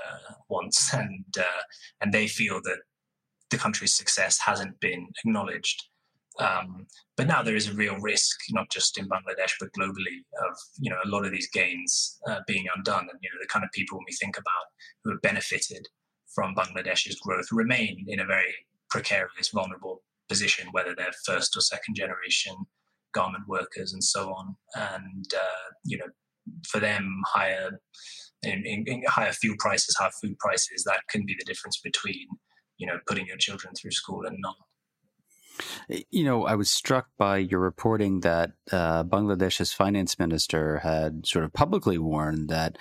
wants, 0.48 0.92
and 0.94 1.24
uh, 1.38 1.62
and 2.00 2.12
they 2.12 2.26
feel 2.26 2.60
that 2.64 2.78
the 3.50 3.58
country's 3.58 3.94
success 3.94 4.38
hasn't 4.44 4.78
been 4.80 5.08
acknowledged. 5.24 5.84
Um, 6.38 6.86
but 7.16 7.26
now 7.26 7.42
there 7.42 7.56
is 7.56 7.68
a 7.68 7.74
real 7.74 7.96
risk, 7.96 8.38
not 8.50 8.70
just 8.70 8.96
in 8.96 9.08
Bangladesh 9.08 9.52
but 9.58 9.70
globally, 9.78 10.22
of 10.48 10.56
you 10.78 10.90
know 10.90 10.98
a 11.04 11.08
lot 11.08 11.24
of 11.24 11.32
these 11.32 11.48
gains 11.50 12.18
uh, 12.28 12.40
being 12.46 12.66
undone, 12.76 13.08
and 13.10 13.18
you 13.20 13.28
know 13.30 13.40
the 13.40 13.48
kind 13.48 13.64
of 13.64 13.72
people 13.72 13.98
we 13.98 14.14
think 14.14 14.36
about 14.38 14.66
who 15.02 15.10
have 15.10 15.22
benefited 15.22 15.88
from 16.34 16.54
Bangladesh's 16.54 17.18
growth 17.20 17.46
remain 17.50 18.04
in 18.08 18.20
a 18.20 18.26
very 18.26 18.54
precarious, 18.90 19.50
vulnerable 19.52 20.02
position, 20.28 20.68
whether 20.72 20.94
they're 20.94 21.12
first 21.24 21.56
or 21.56 21.60
second 21.60 21.94
generation 21.94 22.54
garment 23.12 23.44
workers 23.48 23.92
and 23.92 24.02
so 24.02 24.32
on. 24.32 24.56
And 24.74 25.26
uh, 25.34 25.70
you 25.84 25.98
know, 25.98 26.06
for 26.68 26.80
them, 26.80 27.22
higher 27.26 27.80
in, 28.42 28.64
in, 28.64 28.84
in 28.86 29.02
higher 29.06 29.32
fuel 29.32 29.56
prices, 29.58 29.96
higher 29.98 30.10
food 30.22 30.38
prices, 30.38 30.84
that 30.84 31.00
can 31.08 31.26
be 31.26 31.34
the 31.38 31.44
difference 31.44 31.78
between 31.82 32.26
you 32.78 32.86
know 32.86 32.98
putting 33.06 33.26
your 33.26 33.36
children 33.36 33.74
through 33.74 33.92
school 33.92 34.24
and 34.26 34.36
not. 34.40 34.56
You 36.10 36.24
know, 36.24 36.46
I 36.46 36.54
was 36.54 36.70
struck 36.70 37.08
by 37.18 37.38
your 37.38 37.60
reporting 37.60 38.20
that 38.20 38.52
uh, 38.72 39.04
Bangladesh's 39.04 39.72
finance 39.74 40.18
minister 40.18 40.78
had 40.78 41.26
sort 41.26 41.44
of 41.44 41.52
publicly 41.52 41.98
warned 41.98 42.48
that 42.48 42.78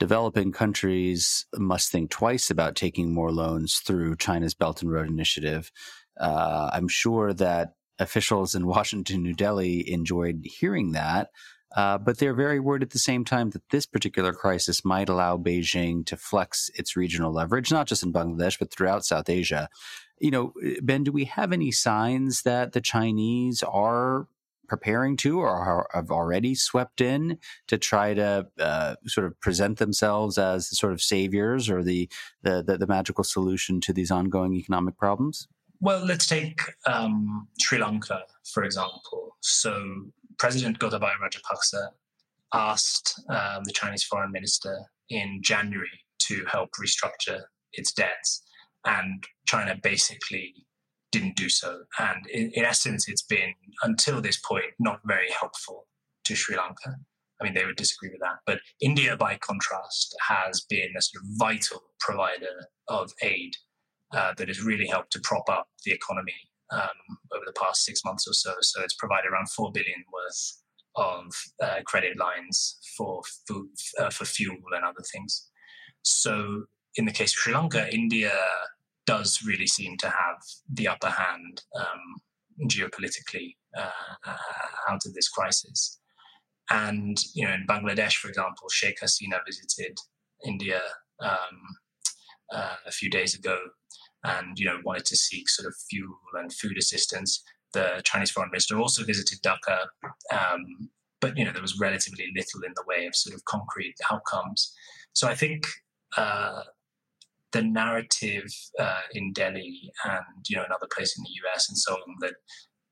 developing 0.00 0.50
countries 0.50 1.46
must 1.56 1.92
think 1.92 2.10
twice 2.10 2.50
about 2.50 2.74
taking 2.74 3.14
more 3.14 3.30
loans 3.30 3.76
through 3.76 4.16
China's 4.16 4.54
Belt 4.54 4.82
and 4.82 4.90
Road 4.90 5.08
Initiative. 5.08 5.70
Uh, 6.18 6.70
I'm 6.72 6.88
sure 6.88 7.32
that 7.34 7.74
officials 8.00 8.56
in 8.56 8.66
Washington, 8.74 9.22
New 9.22 9.34
Delhi 9.34 9.88
enjoyed 9.88 10.44
hearing 10.44 10.92
that. 10.92 11.28
Uh, 11.76 11.96
but 11.96 12.18
they're 12.18 12.34
very 12.34 12.58
worried 12.58 12.82
at 12.82 12.90
the 12.90 12.98
same 12.98 13.24
time 13.24 13.50
that 13.50 13.62
this 13.70 13.86
particular 13.86 14.32
crisis 14.32 14.84
might 14.84 15.08
allow 15.08 15.36
Beijing 15.36 16.04
to 16.06 16.16
flex 16.16 16.68
its 16.74 16.96
regional 16.96 17.32
leverage, 17.32 17.70
not 17.70 17.86
just 17.86 18.02
in 18.02 18.12
Bangladesh, 18.12 18.58
but 18.58 18.72
throughout 18.72 19.04
South 19.04 19.30
Asia 19.30 19.68
you 20.20 20.30
know, 20.30 20.52
Ben, 20.82 21.02
do 21.02 21.10
we 21.10 21.24
have 21.24 21.52
any 21.52 21.72
signs 21.72 22.42
that 22.42 22.72
the 22.72 22.80
Chinese 22.80 23.62
are 23.62 24.28
preparing 24.70 25.16
to 25.16 25.40
or 25.40 25.88
have 25.92 26.12
already 26.12 26.54
swept 26.54 27.00
in 27.00 27.36
to 27.66 27.76
try 27.76 28.14
to 28.14 28.46
uh, 28.60 28.94
sort 29.04 29.26
of 29.26 29.38
present 29.40 29.78
themselves 29.78 30.38
as 30.38 30.70
the 30.70 30.76
sort 30.76 30.92
of 30.92 31.02
saviors 31.02 31.68
or 31.68 31.82
the, 31.82 32.08
the, 32.42 32.62
the, 32.62 32.78
the 32.78 32.86
magical 32.86 33.24
solution 33.24 33.80
to 33.80 33.92
these 33.92 34.12
ongoing 34.12 34.54
economic 34.54 34.96
problems? 34.96 35.48
Well, 35.80 36.06
let's 36.06 36.28
take 36.28 36.60
um, 36.86 37.48
Sri 37.58 37.78
Lanka, 37.78 38.22
for 38.54 38.62
example. 38.62 39.36
So 39.40 39.72
President 40.38 40.78
Gotabaya 40.78 41.14
Rajapaksa 41.20 41.88
asked 42.54 43.20
um, 43.28 43.64
the 43.64 43.72
Chinese 43.72 44.04
foreign 44.04 44.30
minister 44.30 44.78
in 45.08 45.40
January 45.42 45.88
to 46.20 46.44
help 46.48 46.70
restructure 46.80 47.40
its 47.72 47.92
debts 47.92 48.44
and 48.84 49.24
China 49.46 49.76
basically 49.82 50.54
didn't 51.12 51.36
do 51.36 51.48
so. 51.48 51.82
And 51.98 52.26
in, 52.26 52.50
in, 52.54 52.64
essence, 52.64 53.08
it's 53.08 53.22
been, 53.22 53.54
until 53.82 54.20
this 54.20 54.38
point, 54.38 54.72
not 54.78 55.00
very 55.04 55.30
helpful 55.38 55.86
to 56.24 56.34
Sri 56.34 56.56
Lanka. 56.56 56.96
I 57.40 57.44
mean, 57.44 57.54
they 57.54 57.64
would 57.64 57.76
disagree 57.76 58.10
with 58.10 58.20
that. 58.20 58.38
But 58.46 58.60
India, 58.80 59.16
by 59.16 59.36
contrast, 59.36 60.14
has 60.28 60.60
been 60.68 60.90
a 60.96 61.02
sort 61.02 61.24
of 61.24 61.30
vital 61.38 61.82
provider 61.98 62.68
of 62.88 63.10
aid 63.22 63.56
uh, 64.12 64.34
that 64.36 64.48
has 64.48 64.62
really 64.62 64.86
helped 64.86 65.12
to 65.12 65.20
prop 65.20 65.48
up 65.48 65.68
the 65.84 65.92
economy 65.92 66.34
um, 66.72 67.18
over 67.32 67.44
the 67.46 67.58
past 67.60 67.84
six 67.84 68.04
months 68.04 68.26
or 68.28 68.34
so. 68.34 68.54
So 68.60 68.82
it's 68.82 68.94
provided 68.94 69.30
around 69.32 69.50
4 69.50 69.72
billion 69.72 70.04
worth 70.12 70.62
of 70.96 71.32
uh, 71.62 71.82
credit 71.86 72.18
lines 72.18 72.78
for 72.96 73.22
food, 73.48 73.70
uh, 73.98 74.10
for 74.10 74.24
fuel 74.24 74.56
and 74.74 74.84
other 74.84 75.02
things. 75.12 75.48
So 76.02 76.64
in 76.96 77.04
the 77.06 77.12
case 77.12 77.30
of 77.30 77.38
Sri 77.38 77.54
Lanka, 77.54 77.92
India 77.92 78.32
does 79.06 79.42
really 79.44 79.66
seem 79.66 79.96
to 79.98 80.06
have 80.06 80.38
the 80.72 80.88
upper 80.88 81.10
hand 81.10 81.62
um, 81.78 82.68
geopolitically 82.68 83.56
uh, 83.76 84.34
out 84.88 85.06
of 85.06 85.14
this 85.14 85.28
crisis. 85.28 85.98
And 86.70 87.18
you 87.34 87.46
know, 87.46 87.54
in 87.54 87.66
Bangladesh, 87.68 88.14
for 88.14 88.28
example, 88.28 88.68
Sheikh 88.68 89.00
Hasina 89.02 89.40
visited 89.46 89.98
India 90.44 90.80
um, 91.20 91.58
uh, 92.54 92.76
a 92.86 92.92
few 92.92 93.10
days 93.10 93.34
ago, 93.34 93.58
and 94.24 94.58
you 94.58 94.66
know 94.66 94.78
wanted 94.84 95.06
to 95.06 95.16
seek 95.16 95.48
sort 95.48 95.66
of 95.66 95.74
fuel 95.90 96.16
and 96.34 96.52
food 96.52 96.78
assistance. 96.78 97.42
The 97.72 98.00
Chinese 98.04 98.30
foreign 98.30 98.50
minister 98.50 98.78
also 98.78 99.04
visited 99.04 99.40
Dhaka, 99.42 99.86
um, 100.32 100.90
but 101.20 101.36
you 101.36 101.44
know 101.44 101.52
there 101.52 101.62
was 101.62 101.78
relatively 101.78 102.26
little 102.34 102.62
in 102.64 102.72
the 102.74 102.84
way 102.86 103.06
of 103.06 103.16
sort 103.16 103.34
of 103.34 103.44
concrete 103.44 103.96
outcomes. 104.10 104.72
So 105.12 105.26
I 105.26 105.34
think 105.34 105.66
uh, 106.16 106.62
the 107.52 107.62
narrative 107.62 108.46
uh, 108.78 109.00
in 109.12 109.32
Delhi 109.32 109.90
and 110.04 110.44
you 110.48 110.56
know 110.56 110.64
another 110.64 110.88
place 110.94 111.16
in 111.16 111.24
the 111.24 111.48
US 111.48 111.68
and 111.68 111.76
so 111.76 111.94
on 111.94 112.16
that 112.20 112.34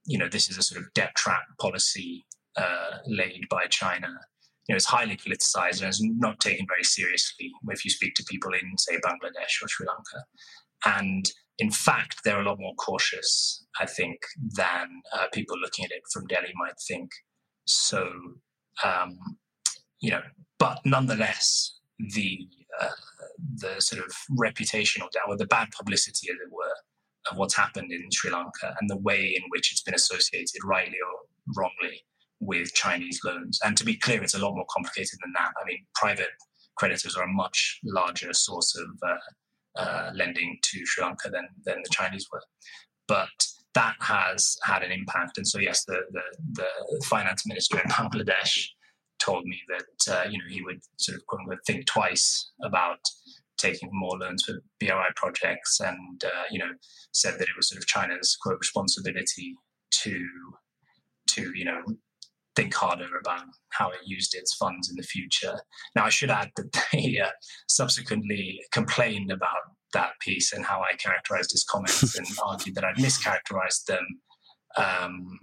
you 0.05 0.19
know 0.19 0.29
this 0.29 0.49
is 0.49 0.59
a 0.59 0.63
sort 0.63 0.81
of 0.81 0.93
debt 0.95 1.15
trap 1.17 1.43
policy 1.61 2.25
uh, 2.59 2.99
laid 3.07 3.47
by 3.49 3.67
China. 3.71 4.09
You 4.67 4.75
know, 4.75 4.77
it's 4.77 4.85
highly 4.85 5.17
politicized 5.17 5.81
and 5.81 5.89
it's 5.89 6.03
not 6.03 6.41
taken 6.41 6.67
very 6.69 6.83
seriously 6.83 7.53
if 7.69 7.85
you 7.85 7.91
speak 7.91 8.15
to 8.17 8.25
people 8.29 8.53
in, 8.53 8.77
say, 8.77 8.97
Bangladesh 8.97 9.63
or 9.63 9.69
Sri 9.69 9.87
Lanka. 9.87 10.27
And 10.85 11.25
in 11.59 11.71
fact, 11.71 12.19
they're 12.25 12.41
a 12.41 12.45
lot 12.45 12.59
more 12.59 12.75
cautious, 12.75 13.65
I 13.81 13.87
think, 13.87 14.19
than 14.57 14.89
uh, 15.17 15.27
people 15.33 15.57
looking 15.59 15.85
at 15.85 15.93
it 15.93 16.03
from 16.13 16.27
Delhi 16.27 16.53
might 16.57 16.75
think. 16.87 17.11
So, 17.65 18.11
um, 18.85 19.19
you 20.01 20.11
know, 20.11 20.23
but 20.59 20.81
nonetheless, 20.85 21.79
the 21.99 22.49
uh, 22.81 22.89
the 23.57 23.81
sort 23.81 24.05
of 24.05 24.13
reputational 24.31 25.11
down, 25.11 25.25
or 25.29 25.37
the 25.37 25.47
bad 25.47 25.69
publicity, 25.77 26.29
as 26.31 26.37
it 26.37 26.53
were, 26.53 26.75
of 27.31 27.37
what's 27.37 27.57
happened 27.57 27.91
in 27.91 28.09
Sri 28.13 28.31
Lanka 28.31 28.75
and 28.81 28.89
the 28.89 28.99
way 28.99 29.35
in 29.37 29.43
which 29.49 29.73
it's 29.73 29.83
been 29.83 29.95
associated, 29.95 30.61
rightly 30.65 30.99
or 31.05 31.19
wrongly, 31.57 32.05
with 32.41 32.73
Chinese 32.75 33.21
loans. 33.25 33.59
And 33.65 33.77
to 33.77 33.85
be 33.85 33.97
clear, 33.97 34.23
it's 34.23 34.35
a 34.35 34.39
lot 34.39 34.55
more 34.55 34.67
complicated 34.71 35.19
than 35.23 35.33
that. 35.37 35.53
I 35.61 35.67
mean, 35.67 35.85
private 35.95 36.29
creditors 36.77 37.17
are 37.17 37.25
a 37.25 37.33
much 37.33 37.81
larger 37.85 38.33
source 38.33 38.77
of 38.77 38.89
uh, 39.03 39.83
uh, 39.83 40.11
lending 40.15 40.59
to 40.63 40.87
Sri 40.87 41.05
Lanka 41.05 41.31
than, 41.31 41.49
than 41.65 41.83
the 41.83 41.91
Chinese 41.91 42.27
were. 42.33 42.43
But 43.09 43.29
that 43.75 43.97
has 44.01 44.57
had 44.63 44.83
an 44.83 44.93
impact. 44.93 45.39
And 45.39 45.47
so, 45.47 45.59
yes, 45.59 45.85
the, 45.85 45.99
the, 46.13 46.23
the 46.53 47.05
finance 47.07 47.47
minister 47.47 47.79
in 47.79 47.91
Bangladesh 47.91 48.69
told 49.19 49.45
me 49.45 49.61
that 49.69 50.15
uh, 50.15 50.29
you 50.29 50.39
know 50.39 50.45
he 50.49 50.63
would 50.63 50.81
sort 50.97 51.17
of 51.17 51.27
quote 51.27 51.41
unquote 51.41 51.59
think 51.67 51.87
twice 51.87 52.51
about 52.63 53.01
taking 53.59 53.91
more 53.93 54.17
loans 54.19 54.45
for 54.45 54.55
BRI 54.81 55.11
projects, 55.17 55.81
and 55.81 56.25
uh, 56.25 56.45
you 56.51 56.59
know 56.59 56.73
said 57.13 57.35
that 57.35 57.49
it 57.49 57.57
was 57.57 57.69
sort 57.69 57.81
of 57.81 57.87
China's 57.87 58.37
quote 58.41 58.59
responsibility 58.59 59.55
to 59.91 60.27
to 61.29 61.53
you 61.55 61.65
know 61.65 61.83
think 62.59 62.75
harder 62.75 63.07
about 63.21 63.45
how 63.71 63.89
it 63.91 64.01
used 64.05 64.35
its 64.35 64.55
funds 64.55 64.91
in 64.91 64.97
the 64.97 65.03
future. 65.03 65.61
Now, 65.95 66.05
I 66.05 66.09
should 66.09 66.31
add 66.31 66.51
that 66.57 66.77
they 66.93 67.21
uh, 67.25 67.31
subsequently 67.69 68.61
complained 68.73 69.31
about 69.31 69.63
that 69.93 70.11
piece 70.21 70.53
and 70.53 70.65
how 70.65 70.81
I 70.81 70.97
characterized 70.97 71.53
his 71.53 71.65
comments 71.65 72.19
and 72.19 72.27
argued 72.45 72.75
that 72.75 72.85
I'd 72.85 72.97
mischaracterized 72.97 73.85
them. 73.87 74.05
Um, 74.77 75.39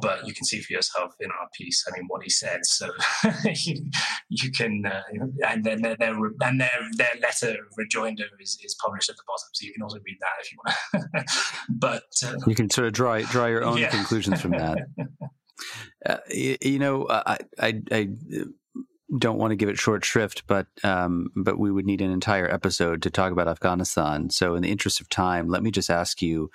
but 0.00 0.26
you 0.26 0.34
can 0.34 0.44
see 0.44 0.60
for 0.60 0.72
yourself 0.72 1.14
in 1.20 1.30
our 1.30 1.48
piece, 1.56 1.84
I 1.88 1.96
mean, 1.96 2.06
what 2.08 2.22
he 2.22 2.30
said. 2.30 2.64
So 2.64 2.90
you, 3.44 3.90
you, 4.28 4.50
can, 4.50 4.84
uh, 4.86 5.02
and 5.46 5.64
then 5.64 5.82
their, 5.82 5.96
their, 5.96 6.14
and 6.14 6.60
their, 6.60 6.70
their 6.96 7.14
letter 7.20 7.56
rejoinder 7.76 8.24
is, 8.40 8.58
is 8.62 8.76
published 8.82 9.10
at 9.10 9.16
the 9.16 9.22
bottom, 9.26 9.48
so 9.52 9.66
you 9.66 9.72
can 9.72 9.82
also 9.82 9.98
read 10.04 10.18
that 10.20 10.28
if 10.40 10.52
you 10.52 10.58
want. 10.64 11.30
but 11.68 12.04
uh, 12.24 12.34
you 12.46 12.54
can 12.54 12.70
sort 12.70 12.86
of 12.86 12.92
draw 12.92 13.18
draw 13.18 13.46
your 13.46 13.64
own 13.64 13.78
yeah. 13.78 13.90
conclusions 13.90 14.40
from 14.40 14.52
that. 14.52 14.78
Uh, 16.06 16.18
you, 16.30 16.56
you, 16.62 16.78
know, 16.78 17.04
I, 17.10 17.36
I, 17.58 17.82
I 17.90 18.08
don't 19.16 19.38
want 19.38 19.52
to 19.52 19.56
give 19.56 19.68
it 19.68 19.78
short 19.78 20.04
shrift, 20.04 20.44
but 20.46 20.66
um, 20.84 21.30
but 21.34 21.58
we 21.58 21.70
would 21.70 21.86
need 21.86 22.00
an 22.00 22.10
entire 22.10 22.48
episode 22.48 23.02
to 23.02 23.10
talk 23.10 23.32
about 23.32 23.48
Afghanistan. 23.48 24.30
So, 24.30 24.54
in 24.54 24.62
the 24.62 24.70
interest 24.70 25.00
of 25.00 25.08
time, 25.08 25.48
let 25.48 25.62
me 25.62 25.70
just 25.70 25.90
ask 25.90 26.20
you 26.20 26.50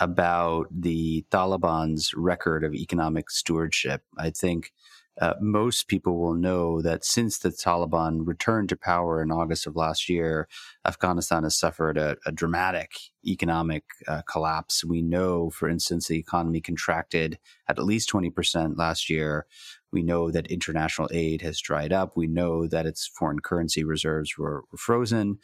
about 0.00 0.66
the 0.70 1.24
Taliban's 1.30 2.12
record 2.14 2.64
of 2.64 2.74
economic 2.74 3.30
stewardship. 3.30 4.02
I 4.18 4.30
think 4.30 4.72
uh, 5.20 5.34
most 5.40 5.88
people 5.88 6.18
will 6.18 6.34
know 6.34 6.80
that 6.80 7.04
since 7.04 7.38
the 7.38 7.50
Taliban 7.50 8.20
returned 8.24 8.70
to 8.70 8.76
power 8.76 9.22
in 9.22 9.30
August 9.30 9.66
of 9.66 9.76
last 9.76 10.08
year, 10.08 10.48
Afghanistan 10.86 11.42
has 11.42 11.54
suffered 11.54 11.98
a, 11.98 12.16
a 12.24 12.32
dramatic 12.32 12.92
economic 13.26 13.84
uh, 14.08 14.22
collapse. 14.22 14.82
We 14.84 15.02
know, 15.02 15.50
for 15.50 15.68
instance, 15.68 16.08
the 16.08 16.18
economy 16.18 16.62
contracted 16.62 17.38
at 17.68 17.78
least 17.78 18.10
20% 18.10 18.78
last 18.78 19.10
year. 19.10 19.46
We 19.92 20.02
know 20.02 20.30
that 20.30 20.46
international 20.46 21.10
aid 21.12 21.42
has 21.42 21.60
dried 21.60 21.92
up. 21.92 22.16
We 22.16 22.26
know 22.26 22.66
that 22.66 22.86
its 22.86 23.06
foreign 23.06 23.40
currency 23.40 23.84
reserves 23.84 24.38
were, 24.38 24.64
were 24.72 24.78
frozen 24.78 25.38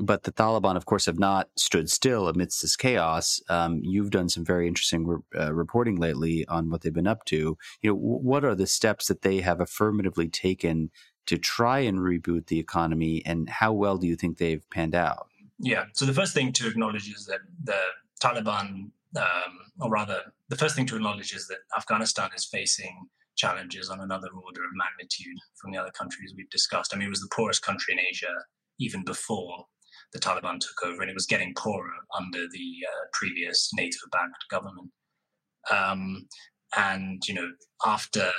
but 0.00 0.24
the 0.24 0.32
Taliban, 0.32 0.76
of 0.76 0.86
course, 0.86 1.06
have 1.06 1.18
not 1.18 1.48
stood 1.56 1.90
still 1.90 2.28
amidst 2.28 2.62
this 2.62 2.76
chaos. 2.76 3.40
Um, 3.48 3.80
you've 3.82 4.10
done 4.10 4.28
some 4.28 4.44
very 4.44 4.68
interesting 4.68 5.06
re- 5.06 5.18
uh, 5.38 5.54
reporting 5.54 5.96
lately 5.96 6.46
on 6.48 6.70
what 6.70 6.82
they've 6.82 6.92
been 6.92 7.06
up 7.06 7.24
to. 7.26 7.56
You 7.82 7.90
know, 7.90 7.96
w- 7.96 8.18
what 8.18 8.44
are 8.44 8.54
the 8.54 8.66
steps 8.66 9.08
that 9.08 9.22
they 9.22 9.40
have 9.40 9.60
affirmatively 9.60 10.28
taken 10.28 10.90
to 11.26 11.38
try 11.38 11.80
and 11.80 11.98
reboot 11.98 12.46
the 12.46 12.58
economy, 12.58 13.22
and 13.26 13.48
how 13.48 13.72
well 13.72 13.98
do 13.98 14.06
you 14.06 14.16
think 14.16 14.38
they've 14.38 14.68
panned 14.70 14.94
out? 14.94 15.28
Yeah. 15.58 15.86
So 15.92 16.04
the 16.04 16.14
first 16.14 16.34
thing 16.34 16.52
to 16.52 16.68
acknowledge 16.68 17.08
is 17.08 17.26
that 17.26 17.40
the 17.64 17.80
Taliban, 18.22 18.90
um, 19.16 19.58
or 19.80 19.90
rather, 19.90 20.20
the 20.48 20.56
first 20.56 20.76
thing 20.76 20.86
to 20.86 20.96
acknowledge 20.96 21.34
is 21.34 21.48
that 21.48 21.58
Afghanistan 21.76 22.30
is 22.36 22.44
facing 22.44 23.08
challenges 23.36 23.90
on 23.90 24.00
another 24.00 24.28
order 24.28 24.62
of 24.62 24.70
magnitude 24.74 25.36
from 25.56 25.72
the 25.72 25.78
other 25.78 25.90
countries 25.90 26.32
we've 26.36 26.50
discussed. 26.50 26.94
I 26.94 26.98
mean, 26.98 27.08
it 27.08 27.10
was 27.10 27.20
the 27.20 27.34
poorest 27.34 27.62
country 27.62 27.92
in 27.92 28.00
Asia 28.00 28.32
even 28.78 29.04
before 29.04 29.66
the 30.12 30.18
Taliban 30.18 30.60
took 30.60 30.84
over, 30.84 31.02
and 31.02 31.10
it 31.10 31.14
was 31.14 31.26
getting 31.26 31.54
poorer 31.56 31.92
under 32.16 32.38
the 32.38 32.72
uh, 32.88 33.06
previous 33.12 33.70
NATO-backed 33.74 34.44
government. 34.50 34.90
Um, 35.70 36.26
and 36.76 37.22
you 37.26 37.34
know, 37.34 37.50
after 37.84 38.30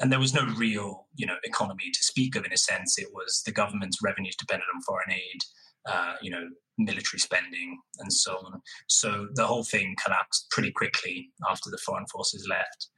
and 0.00 0.10
there 0.10 0.18
was 0.18 0.34
no 0.34 0.44
real 0.56 1.06
you 1.14 1.26
know 1.26 1.36
economy 1.44 1.90
to 1.92 2.04
speak 2.04 2.36
of 2.36 2.44
in 2.44 2.52
a 2.52 2.56
sense. 2.56 2.98
It 2.98 3.08
was 3.12 3.42
the 3.44 3.52
government's 3.52 3.98
revenues 4.02 4.36
depended 4.36 4.66
on 4.74 4.82
foreign 4.82 5.12
aid, 5.12 5.40
uh, 5.88 6.14
you 6.22 6.30
know, 6.30 6.48
military 6.78 7.20
spending, 7.20 7.78
and 7.98 8.12
so 8.12 8.32
on. 8.32 8.60
So 8.88 9.28
the 9.34 9.46
whole 9.46 9.64
thing 9.64 9.94
collapsed 10.04 10.50
pretty 10.50 10.72
quickly 10.72 11.30
after 11.50 11.70
the 11.70 11.78
foreign 11.84 12.06
forces 12.06 12.46
left. 12.48 12.88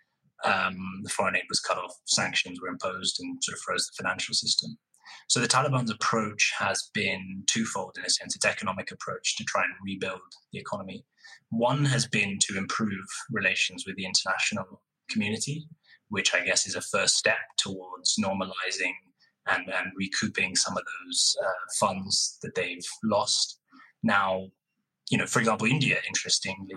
Um, 0.44 0.76
the 1.02 1.10
foreign 1.10 1.36
aid 1.36 1.44
was 1.48 1.60
cut 1.60 1.78
off, 1.78 1.94
sanctions 2.06 2.60
were 2.60 2.68
imposed, 2.68 3.18
and 3.20 3.42
sort 3.42 3.56
of 3.56 3.62
froze 3.62 3.86
the 3.86 4.02
financial 4.02 4.34
system. 4.34 4.76
So 5.28 5.40
the 5.40 5.48
Taliban's 5.48 5.90
approach 5.90 6.52
has 6.58 6.90
been 6.92 7.44
twofold 7.46 7.96
in 7.98 8.04
a 8.04 8.10
sense 8.10 8.36
its 8.36 8.44
economic 8.44 8.90
approach 8.90 9.36
to 9.36 9.44
try 9.44 9.62
and 9.62 9.72
rebuild 9.84 10.20
the 10.52 10.58
economy. 10.58 11.04
One 11.50 11.84
has 11.86 12.06
been 12.06 12.38
to 12.40 12.58
improve 12.58 13.06
relations 13.30 13.84
with 13.86 13.96
the 13.96 14.06
international 14.06 14.82
community, 15.10 15.66
which 16.08 16.34
I 16.34 16.44
guess 16.44 16.66
is 16.66 16.74
a 16.74 16.80
first 16.80 17.16
step 17.16 17.38
towards 17.56 18.16
normalizing 18.18 18.92
and, 19.46 19.68
and 19.68 19.92
recouping 19.96 20.56
some 20.56 20.76
of 20.76 20.84
those 20.84 21.36
uh, 21.42 21.64
funds 21.78 22.38
that 22.42 22.54
they've 22.54 22.86
lost. 23.02 23.58
Now, 24.02 24.48
you 25.10 25.18
know, 25.18 25.26
for 25.26 25.38
example, 25.38 25.66
India, 25.66 25.98
interestingly, 26.06 26.76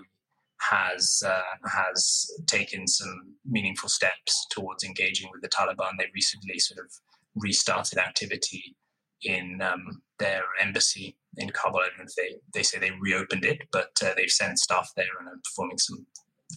has 0.60 1.24
uh, 1.26 1.68
has 1.72 2.30
taken 2.48 2.88
some 2.88 3.36
meaningful 3.46 3.90
steps 3.90 4.46
towards 4.50 4.84
engaging 4.84 5.30
with 5.32 5.42
the 5.42 5.50
Taliban. 5.50 5.92
They 5.98 6.08
recently 6.14 6.60
sort 6.60 6.84
of 6.84 6.92
restarted 7.40 8.00
activity 8.00 8.76
in 9.24 9.62
um, 9.62 10.02
their 10.20 10.44
embassy 10.62 11.18
in 11.38 11.50
Kabul. 11.50 11.82
Don't 11.98 12.12
they, 12.18 12.36
they 12.54 12.64
say 12.64 12.80
they 12.80 12.92
reopened 13.00 13.46
it, 13.46 13.62
but 13.72 13.92
uh, 14.04 14.14
they've 14.16 14.30
sent 14.30 14.60
staff 14.60 14.92
there 14.96 15.06
and 15.20 15.28
are 15.28 15.40
performing 15.44 15.78
some 15.78 16.06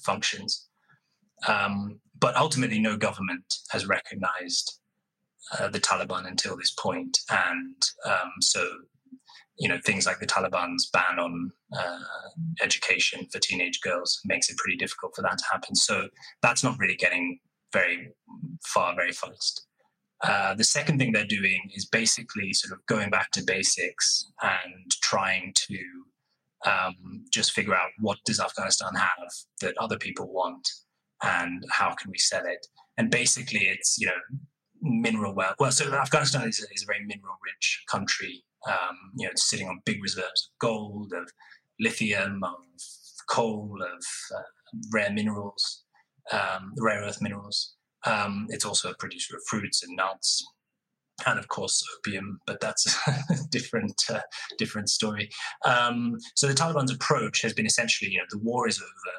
functions. 0.04 0.68
Um, 1.46 2.00
but 2.18 2.36
ultimately, 2.36 2.78
no 2.78 2.96
government 2.96 3.44
has 3.70 3.86
recognized 3.86 4.78
uh, 5.58 5.68
the 5.68 5.80
Taliban 5.80 6.26
until 6.26 6.56
this 6.56 6.72
point, 6.72 7.18
and 7.30 7.82
um, 8.06 8.30
so 8.40 8.68
you 9.58 9.68
know 9.68 9.78
things 9.84 10.06
like 10.06 10.20
the 10.20 10.26
Taliban's 10.26 10.90
ban 10.92 11.18
on 11.18 11.50
uh, 11.76 11.98
education 12.62 13.26
for 13.32 13.38
teenage 13.38 13.80
girls 13.80 14.20
makes 14.26 14.50
it 14.50 14.58
pretty 14.58 14.76
difficult 14.76 15.12
for 15.16 15.22
that 15.22 15.38
to 15.38 15.44
happen. 15.50 15.74
So 15.74 16.08
that's 16.42 16.62
not 16.62 16.78
really 16.78 16.96
getting 16.96 17.38
very 17.72 18.10
far 18.66 18.94
very 18.94 19.12
fast. 19.12 19.66
Uh, 20.22 20.54
the 20.54 20.64
second 20.64 20.98
thing 20.98 21.12
they're 21.12 21.24
doing 21.24 21.70
is 21.74 21.86
basically 21.86 22.52
sort 22.52 22.78
of 22.78 22.84
going 22.86 23.10
back 23.10 23.30
to 23.30 23.42
basics 23.42 24.30
and 24.42 24.90
trying 25.02 25.52
to 25.54 25.78
um, 26.66 27.24
just 27.32 27.52
figure 27.52 27.74
out 27.74 27.90
what 28.00 28.18
does 28.26 28.40
Afghanistan 28.40 28.94
have 28.94 29.32
that 29.62 29.74
other 29.78 29.96
people 29.96 30.30
want 30.30 30.68
and 31.22 31.64
how 31.70 31.94
can 31.94 32.10
we 32.10 32.18
sell 32.18 32.44
it. 32.44 32.66
And 32.98 33.10
basically, 33.10 33.60
it's 33.60 33.96
you 33.98 34.06
know 34.08 34.38
mineral 34.82 35.34
wealth. 35.34 35.56
Well, 35.58 35.72
so 35.72 35.92
Afghanistan 35.92 36.48
is 36.48 36.60
a, 36.60 36.74
is 36.74 36.82
a 36.82 36.86
very 36.86 37.04
mineral 37.04 37.36
rich 37.44 37.82
country. 37.90 38.44
Um, 38.68 38.96
you 39.16 39.26
know, 39.26 39.30
it's 39.30 39.48
sitting 39.48 39.68
on 39.68 39.80
big 39.86 40.02
reserves 40.02 40.50
of 40.50 40.58
gold, 40.60 41.12
of 41.16 41.30
lithium, 41.78 42.42
of 42.44 42.56
coal, 43.28 43.78
of 43.82 44.04
uh, 44.36 44.42
rare 44.92 45.10
minerals, 45.10 45.84
um, 46.30 46.72
rare 46.78 47.00
earth 47.00 47.22
minerals. 47.22 47.74
Um, 48.06 48.46
it's 48.50 48.64
also 48.64 48.90
a 48.90 48.96
producer 48.96 49.36
of 49.36 49.42
fruits 49.48 49.82
and 49.82 49.96
nuts, 49.96 50.44
and 51.26 51.38
of 51.38 51.48
course 51.48 51.82
opium, 51.98 52.40
but 52.46 52.60
that's 52.60 52.96
a 53.06 53.34
different 53.50 54.00
uh, 54.08 54.20
different 54.58 54.88
story. 54.88 55.30
Um, 55.64 56.16
so 56.34 56.46
the 56.46 56.54
Taliban's 56.54 56.92
approach 56.92 57.42
has 57.42 57.52
been 57.52 57.66
essentially, 57.66 58.10
you 58.10 58.18
know, 58.18 58.24
the 58.30 58.38
war 58.38 58.68
is 58.68 58.78
over. 58.78 59.16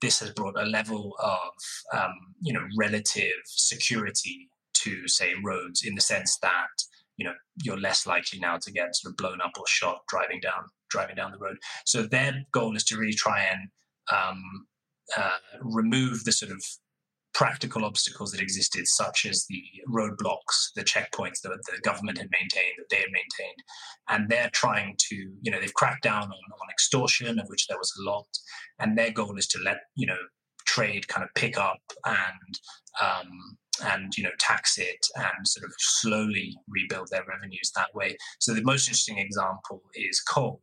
This 0.00 0.20
has 0.20 0.30
brought 0.30 0.58
a 0.58 0.66
level 0.66 1.14
of, 1.18 1.98
um, 1.98 2.12
you 2.40 2.52
know, 2.52 2.66
relative 2.76 3.32
security 3.46 4.50
to 4.74 5.08
say 5.08 5.32
roads 5.42 5.82
in 5.84 5.94
the 5.94 6.00
sense 6.00 6.38
that 6.42 6.68
you 7.16 7.24
know 7.24 7.32
you're 7.62 7.78
less 7.78 8.06
likely 8.06 8.38
now 8.38 8.58
to 8.58 8.72
get 8.72 8.94
sort 8.96 9.12
of 9.12 9.16
blown 9.16 9.40
up 9.40 9.52
or 9.58 9.64
shot 9.66 10.00
driving 10.08 10.40
down 10.40 10.64
driving 10.90 11.16
down 11.16 11.32
the 11.32 11.38
road. 11.38 11.56
So 11.84 12.02
their 12.02 12.44
goal 12.52 12.76
is 12.76 12.84
to 12.84 12.96
really 12.96 13.14
try 13.14 13.44
and 13.52 13.68
um, 14.12 14.66
uh, 15.16 15.38
remove 15.60 16.24
the 16.24 16.32
sort 16.32 16.52
of 16.52 16.62
practical 17.34 17.84
obstacles 17.84 18.30
that 18.30 18.40
existed, 18.40 18.86
such 18.86 19.26
as 19.26 19.44
the 19.46 19.62
roadblocks, 19.88 20.72
the 20.76 20.84
checkpoints 20.84 21.40
that 21.42 21.50
the 21.50 21.80
government 21.82 22.18
had 22.18 22.28
maintained, 22.30 22.74
that 22.78 22.88
they 22.90 22.98
had 22.98 23.10
maintained. 23.12 23.58
And 24.08 24.28
they're 24.28 24.50
trying 24.52 24.96
to, 24.98 25.16
you 25.42 25.50
know, 25.50 25.60
they've 25.60 25.74
cracked 25.74 26.04
down 26.04 26.22
on, 26.22 26.30
on 26.30 26.70
extortion, 26.70 27.38
of 27.38 27.48
which 27.48 27.66
there 27.66 27.78
was 27.78 27.92
a 27.98 28.08
lot. 28.08 28.26
And 28.78 28.96
their 28.96 29.10
goal 29.10 29.36
is 29.36 29.48
to 29.48 29.58
let, 29.64 29.78
you 29.96 30.06
know, 30.06 30.16
trade 30.66 31.08
kind 31.08 31.24
of 31.24 31.30
pick 31.34 31.58
up 31.58 31.82
and, 32.06 32.58
um, 33.02 33.56
and 33.84 34.16
you 34.16 34.22
know 34.22 34.30
tax 34.38 34.78
it 34.78 35.04
and 35.16 35.46
sort 35.46 35.64
of 35.64 35.72
slowly 35.78 36.56
rebuild 36.68 37.08
their 37.10 37.24
revenues 37.28 37.72
that 37.74 37.92
way. 37.94 38.16
So 38.38 38.54
the 38.54 38.62
most 38.62 38.86
interesting 38.86 39.18
example 39.18 39.82
is 39.94 40.20
coal, 40.20 40.62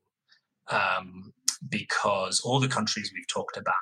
um, 0.70 1.34
because 1.70 2.40
all 2.42 2.60
the 2.60 2.68
countries 2.68 3.12
we've 3.14 3.28
talked 3.28 3.58
about 3.58 3.76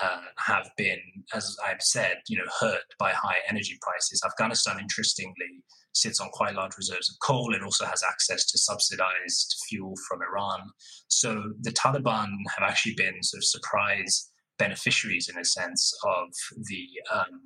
uh, 0.00 0.20
have 0.38 0.70
been, 0.76 0.98
as 1.34 1.56
I've 1.66 1.82
said, 1.82 2.18
you 2.28 2.38
know, 2.38 2.50
hurt 2.60 2.84
by 2.98 3.10
high 3.10 3.38
energy 3.48 3.78
prices. 3.82 4.22
Afghanistan, 4.24 4.78
interestingly, 4.80 5.62
sits 5.94 6.20
on 6.20 6.28
quite 6.30 6.54
large 6.54 6.76
reserves 6.76 7.10
of 7.10 7.16
coal. 7.26 7.54
It 7.54 7.62
also 7.62 7.84
has 7.84 8.02
access 8.02 8.46
to 8.46 8.58
subsidized 8.58 9.56
fuel 9.68 9.94
from 10.08 10.20
Iran. 10.22 10.60
So 11.08 11.42
the 11.60 11.72
Taliban 11.72 12.30
have 12.56 12.68
actually 12.68 12.94
been 12.94 13.22
sort 13.22 13.40
of 13.40 13.44
surprise 13.44 14.30
beneficiaries, 14.58 15.28
in 15.28 15.38
a 15.38 15.44
sense, 15.44 15.92
of 16.04 16.28
the 16.68 16.86
um, 17.12 17.40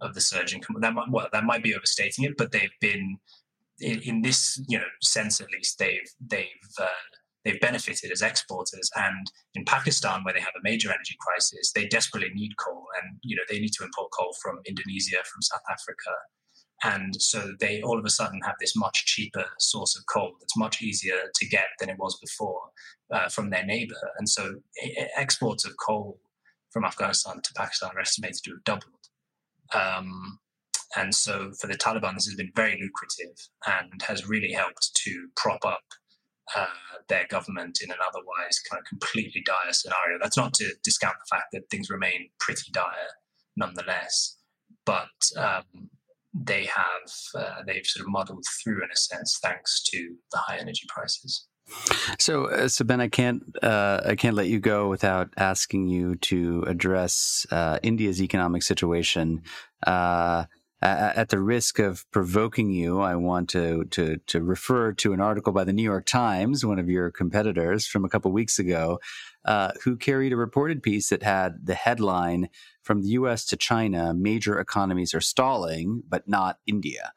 of 0.00 0.14
the 0.14 0.20
surge 0.20 0.54
in 0.54 0.60
that 0.80 0.94
might, 0.94 1.10
well 1.10 1.28
that 1.32 1.44
might 1.44 1.62
be 1.62 1.74
overstating 1.74 2.24
it, 2.24 2.36
but 2.36 2.52
they've 2.52 2.78
been 2.80 3.18
in, 3.80 4.00
in 4.02 4.22
this 4.22 4.60
you 4.68 4.78
know 4.78 4.84
sense 5.02 5.40
at 5.40 5.50
least 5.52 5.78
they've 5.78 6.10
they've 6.20 6.70
uh, 6.80 7.04
they've 7.44 7.60
benefited 7.60 8.10
as 8.10 8.22
exporters. 8.22 8.90
And 8.96 9.26
in 9.54 9.64
Pakistan, 9.64 10.24
where 10.24 10.34
they 10.34 10.40
have 10.40 10.56
a 10.58 10.62
major 10.62 10.90
energy 10.90 11.16
crisis, 11.20 11.72
they 11.72 11.86
desperately 11.86 12.30
need 12.34 12.56
coal, 12.56 12.86
and 13.02 13.18
you 13.22 13.36
know 13.36 13.42
they 13.48 13.60
need 13.60 13.72
to 13.78 13.84
import 13.84 14.10
coal 14.18 14.34
from 14.42 14.60
Indonesia, 14.66 15.18
from 15.24 15.42
South 15.42 15.66
Africa, 15.70 16.12
and 16.84 17.20
so 17.20 17.54
they 17.58 17.82
all 17.82 17.98
of 17.98 18.04
a 18.04 18.10
sudden 18.10 18.40
have 18.44 18.54
this 18.60 18.76
much 18.76 19.04
cheaper 19.06 19.44
source 19.58 19.96
of 19.96 20.04
coal 20.06 20.32
that's 20.40 20.56
much 20.56 20.80
easier 20.80 21.22
to 21.34 21.48
get 21.48 21.66
than 21.80 21.88
it 21.88 21.98
was 21.98 22.18
before 22.20 22.62
uh, 23.12 23.28
from 23.28 23.50
their 23.50 23.64
neighbor. 23.64 23.98
And 24.18 24.28
so 24.28 24.60
exports 25.16 25.64
of 25.64 25.72
coal 25.84 26.20
from 26.70 26.84
Afghanistan 26.84 27.40
to 27.42 27.52
Pakistan 27.56 27.90
are 27.96 28.00
estimated 28.00 28.42
to 28.44 28.50
have 28.52 28.64
doubled. 28.64 28.92
Um, 29.74 30.38
and 30.96 31.14
so 31.14 31.50
for 31.60 31.66
the 31.66 31.74
Taliban, 31.76 32.14
this 32.14 32.26
has 32.26 32.36
been 32.36 32.52
very 32.54 32.80
lucrative 32.80 33.36
and 33.66 34.00
has 34.02 34.28
really 34.28 34.52
helped 34.52 34.94
to 35.04 35.28
prop 35.36 35.64
up 35.66 35.82
uh, 36.56 36.66
their 37.08 37.26
government 37.28 37.78
in 37.82 37.90
an 37.90 37.96
otherwise 38.06 38.60
kind 38.70 38.80
of 38.80 38.86
completely 38.86 39.42
dire 39.44 39.72
scenario. 39.72 40.18
That's 40.20 40.36
not 40.36 40.54
to 40.54 40.74
discount 40.82 41.16
the 41.18 41.36
fact 41.36 41.46
that 41.52 41.70
things 41.70 41.90
remain 41.90 42.30
pretty 42.38 42.70
dire 42.72 43.12
nonetheless, 43.56 44.36
but 44.84 45.08
um, 45.36 45.90
they 46.32 46.66
have 46.66 47.10
uh, 47.34 47.62
they've 47.66 47.86
sort 47.86 48.06
of 48.06 48.12
muddled 48.12 48.44
through 48.62 48.82
in 48.84 48.90
a 48.92 48.96
sense 48.96 49.38
thanks 49.42 49.82
to 49.82 50.14
the 50.32 50.38
high 50.38 50.58
energy 50.58 50.86
prices. 50.88 51.46
So, 52.18 52.46
uh, 52.46 52.68
so 52.68 52.84
Ben, 52.84 53.00
I 53.00 53.08
can't 53.08 53.42
uh, 53.62 54.00
I 54.06 54.14
can't 54.14 54.34
let 54.34 54.48
you 54.48 54.58
go 54.58 54.88
without 54.88 55.30
asking 55.36 55.88
you 55.88 56.16
to 56.16 56.64
address 56.66 57.46
uh, 57.50 57.78
India's 57.82 58.22
economic 58.22 58.62
situation. 58.62 59.42
Uh, 59.86 60.44
at 60.80 61.28
the 61.30 61.40
risk 61.40 61.78
of 61.78 62.04
provoking 62.12 62.70
you, 62.70 63.00
I 63.00 63.16
want 63.16 63.48
to, 63.50 63.84
to, 63.86 64.18
to 64.28 64.42
refer 64.42 64.92
to 64.92 65.12
an 65.12 65.20
article 65.20 65.52
by 65.52 65.64
the 65.64 65.72
New 65.72 65.82
York 65.82 66.06
Times, 66.06 66.64
one 66.64 66.78
of 66.78 66.88
your 66.88 67.10
competitors 67.10 67.86
from 67.86 68.04
a 68.04 68.08
couple 68.08 68.30
weeks 68.30 68.58
ago, 68.58 69.00
uh, 69.44 69.72
who 69.82 69.96
carried 69.96 70.32
a 70.32 70.36
reported 70.36 70.82
piece 70.82 71.08
that 71.08 71.22
had 71.22 71.66
the 71.66 71.74
headline 71.74 72.48
"From 72.82 73.02
the 73.02 73.08
U.S. 73.08 73.44
to 73.46 73.56
China, 73.56 74.14
major 74.14 74.58
economies 74.58 75.14
are 75.14 75.20
stalling, 75.20 76.02
but 76.08 76.28
not 76.28 76.58
India." 76.66 77.12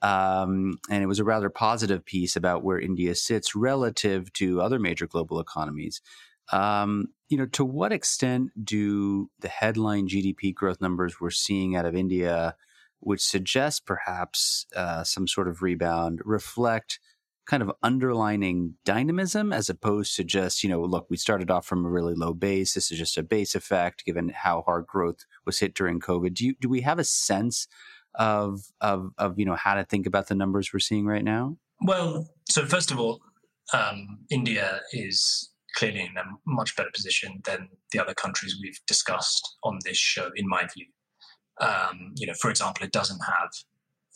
Um, 0.00 0.78
and 0.90 1.02
it 1.02 1.06
was 1.06 1.20
a 1.20 1.24
rather 1.24 1.48
positive 1.48 2.04
piece 2.04 2.34
about 2.34 2.64
where 2.64 2.80
India 2.80 3.14
sits 3.14 3.54
relative 3.54 4.32
to 4.34 4.60
other 4.60 4.78
major 4.78 5.06
global 5.06 5.38
economies. 5.38 6.02
Um, 6.50 7.08
you 7.28 7.38
know, 7.38 7.46
to 7.46 7.64
what 7.64 7.92
extent 7.92 8.50
do 8.62 9.30
the 9.40 9.48
headline 9.48 10.08
GDP 10.08 10.52
growth 10.52 10.80
numbers 10.80 11.20
we're 11.20 11.30
seeing 11.30 11.76
out 11.76 11.86
of 11.86 11.94
India? 11.94 12.56
Which 13.02 13.22
suggests 13.22 13.80
perhaps 13.80 14.66
uh, 14.74 15.04
some 15.04 15.26
sort 15.26 15.48
of 15.48 15.62
rebound, 15.62 16.20
reflect 16.24 17.00
kind 17.46 17.62
of 17.62 17.72
underlining 17.82 18.74
dynamism 18.84 19.52
as 19.52 19.68
opposed 19.68 20.14
to 20.14 20.24
just, 20.24 20.62
you 20.62 20.70
know, 20.70 20.80
look, 20.80 21.06
we 21.10 21.16
started 21.16 21.50
off 21.50 21.66
from 21.66 21.84
a 21.84 21.90
really 21.90 22.14
low 22.14 22.32
base. 22.32 22.74
This 22.74 22.92
is 22.92 22.98
just 22.98 23.18
a 23.18 23.22
base 23.22 23.54
effect 23.54 24.04
given 24.04 24.28
how 24.28 24.62
hard 24.62 24.86
growth 24.86 25.26
was 25.44 25.58
hit 25.58 25.74
during 25.74 25.98
COVID. 25.98 26.34
Do 26.34 26.46
you 26.46 26.54
do 26.60 26.68
we 26.68 26.82
have 26.82 26.98
a 26.98 27.04
sense 27.04 27.66
of 28.14 28.60
of 28.80 29.10
of 29.18 29.38
you 29.38 29.44
know 29.44 29.56
how 29.56 29.74
to 29.74 29.84
think 29.84 30.06
about 30.06 30.28
the 30.28 30.34
numbers 30.34 30.72
we're 30.72 30.78
seeing 30.78 31.06
right 31.06 31.24
now? 31.24 31.56
Well, 31.80 32.28
so 32.48 32.64
first 32.64 32.92
of 32.92 33.00
all, 33.00 33.20
um, 33.72 34.20
India 34.30 34.80
is 34.92 35.50
clearly 35.74 36.02
in 36.02 36.16
a 36.16 36.24
much 36.46 36.76
better 36.76 36.90
position 36.94 37.40
than 37.44 37.68
the 37.90 37.98
other 37.98 38.14
countries 38.14 38.56
we've 38.62 38.78
discussed 38.86 39.56
on 39.64 39.78
this 39.84 39.96
show, 39.96 40.30
in 40.36 40.46
my 40.46 40.66
view. 40.72 40.86
Um, 41.62 42.12
you 42.16 42.26
know, 42.26 42.34
for 42.40 42.50
example, 42.50 42.84
it 42.84 42.92
doesn't 42.92 43.20
have 43.20 43.50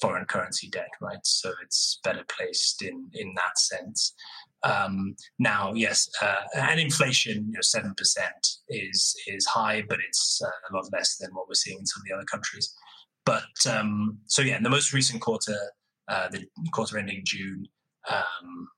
foreign 0.01 0.27
currency 0.27 0.69
debt, 0.69 0.91
right? 1.01 1.25
So 1.25 1.53
it's 1.63 2.01
better 2.05 2.25
placed 2.29 2.83
in 2.83 3.09
in 3.15 3.33
that 3.37 3.59
sense. 3.59 4.15
Um, 4.63 5.15
now, 5.39 5.73
yes, 5.75 6.09
uh, 6.21 6.43
and 6.55 6.81
inflation, 6.81 7.47
you 7.47 7.53
know, 7.53 7.61
seven 7.63 7.95
percent 7.95 8.49
is 8.69 9.15
is 9.27 9.47
high, 9.47 9.85
but 9.89 9.99
it's 10.07 10.41
uh, 10.45 10.51
a 10.71 10.77
lot 10.77 10.89
less 10.93 11.17
than 11.19 11.31
what 11.33 11.49
we're 11.49 11.55
seeing 11.55 11.79
in 11.79 11.87
some 11.87 12.03
of 12.03 12.07
the 12.09 12.15
other 12.15 12.27
countries. 12.27 12.75
But 13.25 13.67
um, 13.71 14.19
so 14.27 14.43
yeah, 14.43 14.57
in 14.57 14.63
the 14.63 14.71
most 14.71 14.93
recent 14.93 15.21
quarter, 15.21 15.59
uh, 16.09 16.29
the 16.29 16.47
quarter 16.73 16.99
ending 16.99 17.23
June, 17.25 17.67
um, 18.11 18.69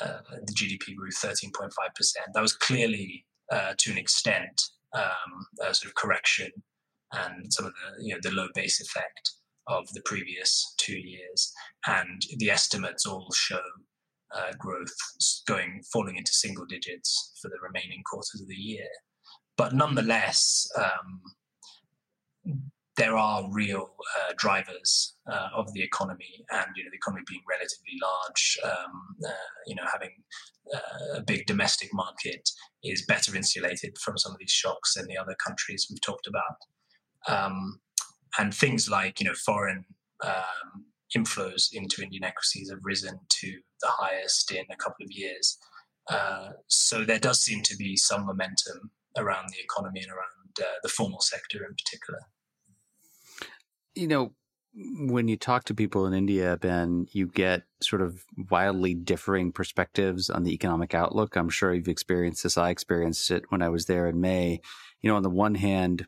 uh, 0.00 0.18
the 0.44 0.52
GDP 0.52 0.96
grew 0.96 1.10
thirteen 1.10 1.52
point 1.56 1.72
five 1.72 1.94
percent. 1.94 2.26
That 2.34 2.42
was 2.42 2.54
clearly, 2.54 3.24
uh, 3.50 3.74
to 3.78 3.92
an 3.92 3.98
extent, 3.98 4.60
um, 4.94 5.46
a 5.60 5.74
sort 5.74 5.90
of 5.90 5.94
correction 5.94 6.50
and 7.12 7.52
some 7.52 7.66
of 7.66 7.72
the 7.72 8.04
you 8.04 8.14
know 8.14 8.20
the 8.22 8.34
low 8.34 8.48
base 8.54 8.80
effect 8.80 9.32
of 9.68 9.86
the 9.94 10.02
previous 10.04 10.74
two 10.78 10.98
years, 10.98 11.52
and 11.86 12.22
the 12.38 12.50
estimates 12.50 13.06
all 13.06 13.28
show 13.32 13.60
uh, 14.34 14.52
growth 14.58 14.94
going 15.46 15.82
falling 15.92 16.16
into 16.16 16.32
single 16.32 16.64
digits 16.66 17.32
for 17.40 17.48
the 17.48 17.58
remaining 17.62 18.02
quarters 18.10 18.40
of 18.40 18.48
the 18.48 18.54
year. 18.54 18.88
But 19.56 19.74
nonetheless, 19.74 20.66
um, 20.76 21.20
there 22.96 23.16
are 23.16 23.50
real 23.50 23.90
uh, 24.20 24.32
drivers 24.36 25.14
uh, 25.30 25.48
of 25.54 25.72
the 25.72 25.82
economy, 25.82 26.44
and 26.50 26.66
you 26.76 26.84
know 26.84 26.90
the 26.90 26.96
economy 26.96 27.24
being 27.28 27.42
relatively 27.48 27.98
large, 28.02 28.58
um, 28.64 29.16
uh, 29.26 29.32
you 29.66 29.74
know 29.74 29.84
having 29.90 30.10
uh, 30.74 31.18
a 31.18 31.22
big 31.22 31.46
domestic 31.46 31.88
market 31.92 32.48
is 32.82 33.04
better 33.06 33.34
insulated 33.36 33.96
from 33.98 34.18
some 34.18 34.32
of 34.32 34.38
these 34.38 34.50
shocks 34.50 34.94
than 34.94 35.06
the 35.06 35.16
other 35.16 35.36
countries 35.44 35.86
we've 35.88 36.00
talked 36.00 36.26
about 36.26 36.56
um, 37.28 37.80
and 38.38 38.54
things 38.54 38.88
like 38.88 39.20
you 39.20 39.26
know 39.26 39.34
foreign 39.34 39.84
um, 40.24 40.86
inflows 41.16 41.68
into 41.72 42.02
Indian 42.02 42.24
equities 42.24 42.70
have 42.70 42.80
risen 42.82 43.18
to 43.28 43.58
the 43.80 43.88
highest 43.88 44.50
in 44.50 44.64
a 44.70 44.76
couple 44.76 45.04
of 45.04 45.10
years. 45.10 45.58
Uh, 46.10 46.50
so 46.68 47.04
there 47.04 47.18
does 47.18 47.40
seem 47.40 47.62
to 47.62 47.76
be 47.76 47.96
some 47.96 48.26
momentum 48.26 48.90
around 49.16 49.48
the 49.50 49.62
economy 49.62 50.00
and 50.00 50.10
around 50.10 50.60
uh, 50.60 50.78
the 50.82 50.88
formal 50.88 51.20
sector 51.20 51.58
in 51.58 51.74
particular. 51.74 52.20
You 53.94 54.08
know, 54.08 54.34
when 54.74 55.28
you 55.28 55.36
talk 55.36 55.64
to 55.64 55.74
people 55.74 56.06
in 56.06 56.14
India, 56.14 56.56
Ben, 56.56 57.06
you 57.12 57.26
get 57.26 57.64
sort 57.82 58.00
of 58.00 58.24
wildly 58.50 58.94
differing 58.94 59.52
perspectives 59.52 60.30
on 60.30 60.44
the 60.44 60.54
economic 60.54 60.94
outlook. 60.94 61.36
I'm 61.36 61.50
sure 61.50 61.74
you've 61.74 61.88
experienced 61.88 62.42
this. 62.42 62.56
I 62.56 62.70
experienced 62.70 63.30
it 63.30 63.44
when 63.50 63.60
I 63.60 63.68
was 63.68 63.84
there 63.84 64.08
in 64.08 64.20
May. 64.20 64.60
You 65.02 65.10
know, 65.10 65.16
on 65.16 65.22
the 65.22 65.30
one 65.30 65.56
hand, 65.56 66.06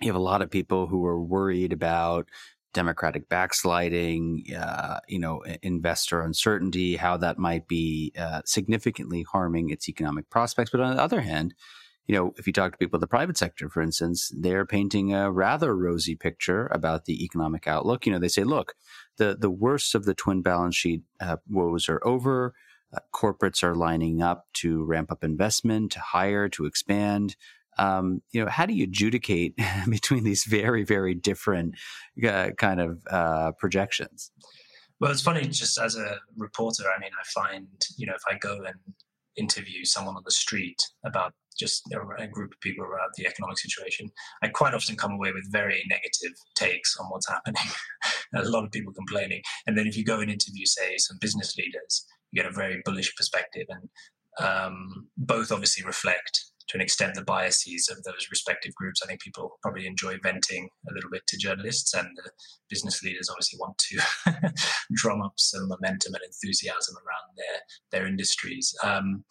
you 0.00 0.08
have 0.08 0.16
a 0.16 0.18
lot 0.18 0.42
of 0.42 0.50
people 0.50 0.86
who 0.86 1.04
are 1.06 1.22
worried 1.22 1.72
about 1.72 2.28
democratic 2.72 3.28
backsliding, 3.28 4.44
uh, 4.58 4.98
you 5.08 5.18
know, 5.18 5.42
investor 5.62 6.20
uncertainty, 6.20 6.96
how 6.96 7.16
that 7.16 7.38
might 7.38 7.68
be 7.68 8.12
uh, 8.18 8.42
significantly 8.44 9.22
harming 9.22 9.70
its 9.70 9.88
economic 9.88 10.28
prospects. 10.28 10.70
But 10.70 10.80
on 10.80 10.96
the 10.96 11.02
other 11.02 11.20
hand, 11.20 11.54
you 12.06 12.14
know, 12.14 12.34
if 12.36 12.46
you 12.46 12.52
talk 12.52 12.72
to 12.72 12.78
people 12.78 12.98
in 12.98 13.00
the 13.00 13.06
private 13.06 13.38
sector, 13.38 13.70
for 13.70 13.80
instance, 13.80 14.30
they're 14.36 14.66
painting 14.66 15.14
a 15.14 15.30
rather 15.30 15.74
rosy 15.74 16.14
picture 16.16 16.66
about 16.66 17.06
the 17.06 17.24
economic 17.24 17.66
outlook. 17.66 18.04
You 18.04 18.12
know, 18.12 18.18
they 18.18 18.28
say, 18.28 18.44
look, 18.44 18.74
the, 19.16 19.36
the 19.38 19.50
worst 19.50 19.94
of 19.94 20.04
the 20.04 20.14
twin 20.14 20.42
balance 20.42 20.76
sheet 20.76 21.02
uh, 21.20 21.36
woes 21.48 21.88
are 21.88 22.06
over. 22.06 22.52
Uh, 22.94 22.98
corporates 23.14 23.62
are 23.62 23.74
lining 23.74 24.20
up 24.20 24.46
to 24.54 24.84
ramp 24.84 25.10
up 25.10 25.24
investment, 25.24 25.92
to 25.92 26.00
hire, 26.00 26.48
to 26.50 26.66
expand. 26.66 27.36
Um, 27.78 28.22
you 28.32 28.42
know, 28.42 28.50
how 28.50 28.66
do 28.66 28.74
you 28.74 28.84
adjudicate 28.84 29.58
between 29.88 30.24
these 30.24 30.44
very, 30.44 30.84
very 30.84 31.14
different 31.14 31.74
uh, 32.26 32.50
kind 32.58 32.80
of 32.80 33.02
uh, 33.10 33.52
projections? 33.58 34.30
Well, 35.00 35.10
it's 35.10 35.22
funny, 35.22 35.46
just 35.48 35.78
as 35.78 35.96
a 35.96 36.18
reporter, 36.36 36.84
I 36.96 37.00
mean, 37.00 37.10
I 37.12 37.24
find, 37.40 37.66
you 37.96 38.06
know, 38.06 38.14
if 38.14 38.22
I 38.30 38.38
go 38.38 38.62
and 38.64 38.76
interview 39.36 39.84
someone 39.84 40.16
on 40.16 40.22
the 40.24 40.30
street 40.30 40.80
about 41.04 41.32
just 41.58 41.82
a 41.92 42.26
group 42.26 42.52
of 42.52 42.60
people 42.60 42.84
about 42.84 43.10
the 43.16 43.26
economic 43.26 43.58
situation, 43.58 44.10
I 44.42 44.48
quite 44.48 44.74
often 44.74 44.96
come 44.96 45.12
away 45.12 45.32
with 45.32 45.50
very 45.50 45.82
negative 45.88 46.36
takes 46.54 46.96
on 46.96 47.06
what's 47.06 47.28
happening. 47.28 47.62
A 48.34 48.42
lot 48.48 48.64
of 48.64 48.72
people 48.72 48.92
complaining. 48.92 49.42
And 49.66 49.78
then 49.78 49.86
if 49.86 49.96
you 49.96 50.04
go 50.04 50.20
and 50.20 50.30
interview, 50.30 50.64
say, 50.64 50.96
some 50.98 51.18
business 51.20 51.56
leaders, 51.56 52.06
you 52.32 52.42
get 52.42 52.50
a 52.50 52.54
very 52.54 52.82
bullish 52.84 53.14
perspective. 53.14 53.66
And 53.68 53.88
um, 54.44 55.08
both 55.16 55.52
obviously 55.52 55.84
reflect 55.84 56.40
to 56.68 56.76
an 56.76 56.80
extent 56.80 57.14
the 57.14 57.22
biases 57.22 57.88
of 57.88 58.02
those 58.04 58.28
respective 58.30 58.74
groups. 58.74 59.02
I 59.02 59.06
think 59.06 59.20
people 59.20 59.58
probably 59.62 59.86
enjoy 59.86 60.16
venting 60.22 60.68
a 60.88 60.94
little 60.94 61.10
bit 61.10 61.26
to 61.28 61.36
journalists, 61.36 61.94
and 61.94 62.08
the 62.16 62.30
business 62.68 63.02
leaders 63.02 63.28
obviously 63.28 63.58
want 63.58 63.78
to 63.78 64.52
drum 64.94 65.22
up 65.22 65.34
some 65.36 65.68
momentum 65.68 66.14
and 66.14 66.24
enthusiasm 66.24 66.96
around 66.96 67.36
their 67.36 68.00
their 68.00 68.08
industries. 68.08 68.74
Um, 68.82 69.24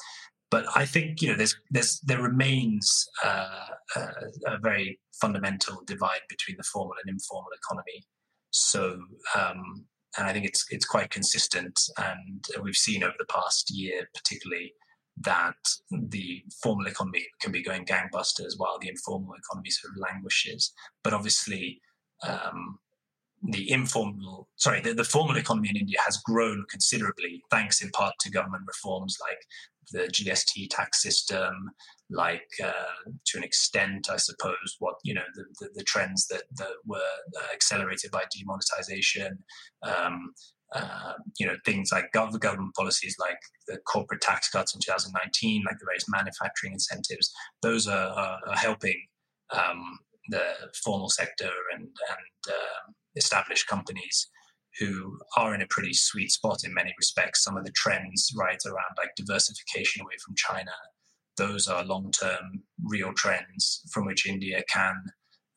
but 0.51 0.65
I 0.75 0.85
think 0.85 1.21
you 1.21 1.29
know 1.29 1.35
there's 1.35 1.55
there's 1.71 1.99
there 2.01 2.21
remains 2.21 3.07
uh, 3.25 3.67
a, 3.95 3.99
a, 4.47 4.57
very 4.61 4.99
fundamental 5.19 5.81
divide 5.85 6.21
between 6.29 6.57
the 6.57 6.63
formal 6.63 6.93
and 7.03 7.11
informal 7.11 7.49
economy. 7.57 8.05
So 8.51 8.99
um, 9.35 9.85
and 10.17 10.27
I 10.27 10.33
think 10.33 10.45
it's 10.45 10.65
it's 10.69 10.85
quite 10.85 11.09
consistent, 11.09 11.79
and 11.97 12.45
we've 12.61 12.75
seen 12.75 13.03
over 13.03 13.15
the 13.17 13.25
past 13.25 13.71
year, 13.71 14.07
particularly, 14.13 14.73
that 15.21 15.55
the 15.91 16.43
formal 16.61 16.87
economy 16.87 17.25
can 17.39 17.51
be 17.51 17.63
going 17.63 17.85
gangbusters 17.85 18.53
while 18.57 18.79
the 18.79 18.89
informal 18.89 19.33
economy 19.35 19.69
sort 19.69 19.93
of 19.93 20.01
languishes. 20.01 20.73
But 21.03 21.13
obviously, 21.13 21.81
um, 22.27 22.79
the 23.43 23.69
informal, 23.69 24.47
sorry, 24.55 24.81
the, 24.81 24.93
the 24.93 25.03
formal 25.03 25.37
economy 25.37 25.69
in 25.69 25.77
India 25.77 25.99
has 26.05 26.17
grown 26.17 26.65
considerably, 26.69 27.43
thanks 27.51 27.81
in 27.81 27.89
part 27.91 28.13
to 28.21 28.31
government 28.31 28.63
reforms 28.67 29.17
like 29.21 29.39
the 29.91 30.07
GST 30.11 30.69
tax 30.69 31.01
system, 31.01 31.69
like 32.09 32.47
uh, 32.63 33.11
to 33.25 33.37
an 33.37 33.43
extent, 33.43 34.07
I 34.09 34.17
suppose, 34.17 34.75
what 34.79 34.95
you 35.03 35.13
know 35.13 35.23
the, 35.35 35.43
the, 35.59 35.69
the 35.75 35.83
trends 35.83 36.27
that, 36.27 36.43
that 36.55 36.71
were 36.85 36.97
uh, 36.97 37.53
accelerated 37.53 38.11
by 38.11 38.23
demonetization. 38.33 39.39
Um, 39.83 40.33
uh, 40.73 41.13
you 41.39 41.45
know 41.45 41.55
things 41.65 41.91
like 41.91 42.11
government 42.11 42.41
government 42.41 42.75
policies 42.75 43.15
like 43.19 43.37
the 43.67 43.77
corporate 43.87 44.21
tax 44.21 44.49
cuts 44.49 44.73
in 44.73 44.81
2019, 44.81 45.63
like 45.65 45.77
the 45.79 45.85
various 45.85 46.05
manufacturing 46.09 46.73
incentives. 46.73 47.31
Those 47.61 47.87
are, 47.87 48.09
are, 48.09 48.39
are 48.47 48.55
helping 48.55 48.99
um, 49.51 49.99
the 50.29 50.43
formal 50.83 51.09
sector 51.09 51.51
and 51.73 51.83
and 51.83 52.53
uh, 52.53 52.91
established 53.15 53.67
companies 53.67 54.27
who 54.79 55.19
are 55.37 55.53
in 55.53 55.61
a 55.61 55.67
pretty 55.67 55.93
sweet 55.93 56.31
spot 56.31 56.63
in 56.63 56.73
many 56.73 56.93
respects. 56.97 57.43
Some 57.43 57.57
of 57.57 57.65
the 57.65 57.71
trends 57.75 58.31
right 58.35 58.59
around 58.65 58.97
like 58.97 59.15
diversification 59.15 60.01
away 60.01 60.15
from 60.25 60.35
China, 60.35 60.71
those 61.37 61.67
are 61.67 61.85
long-term 61.85 62.63
real 62.83 63.13
trends 63.15 63.81
from 63.91 64.05
which 64.05 64.27
India 64.27 64.63
can 64.67 64.95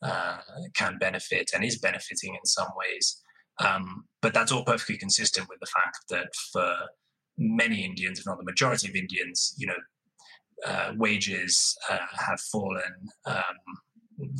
uh, 0.01 0.37
can 0.75 0.97
benefit 0.99 1.49
and 1.53 1.63
is 1.63 1.79
benefiting 1.79 2.35
in 2.35 2.45
some 2.45 2.69
ways. 2.75 3.21
Um, 3.59 4.05
but 4.21 4.33
that's 4.33 4.51
all 4.51 4.63
perfectly 4.63 4.97
consistent 4.97 5.47
with 5.49 5.59
the 5.59 5.67
fact 5.67 5.99
that 6.09 6.27
for 6.51 6.75
many 7.37 7.83
Indians, 7.83 8.19
if 8.19 8.25
not 8.25 8.37
the 8.37 8.43
majority 8.43 8.87
of 8.87 8.95
Indians, 8.95 9.53
you 9.57 9.67
know, 9.67 9.75
uh, 10.65 10.93
wages 10.97 11.77
uh, 11.89 11.97
have 12.13 12.39
fallen, 12.39 13.09
um, 13.25 13.35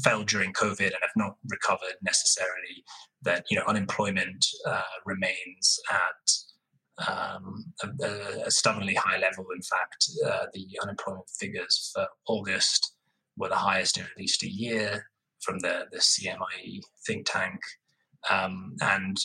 fell 0.03 0.23
during 0.23 0.51
COVID, 0.53 0.85
and 0.85 0.95
have 1.01 1.11
not 1.15 1.35
recovered 1.49 1.95
necessarily. 2.01 2.83
That 3.21 3.45
you 3.51 3.57
know, 3.57 3.63
unemployment 3.67 4.45
uh, 4.65 4.81
remains 5.05 5.79
at 5.91 7.07
um, 7.07 7.65
a, 7.83 8.45
a, 8.45 8.51
stubbornly 8.51 8.95
high 8.95 9.19
level. 9.19 9.45
In 9.53 9.61
fact, 9.61 10.09
uh, 10.25 10.45
the 10.53 10.65
unemployment 10.81 11.29
figures 11.39 11.91
for 11.93 12.07
August 12.27 12.95
were 13.37 13.49
the 13.49 13.55
highest 13.55 13.97
in 13.97 14.03
at 14.03 14.17
least 14.17 14.41
a 14.43 14.49
year 14.51 15.07
from 15.41 15.59
the 15.59 15.85
the 15.91 15.99
CMIE 15.99 16.81
think 17.05 17.27
tank. 17.29 17.59
Um, 18.29 18.75
and 18.81 19.17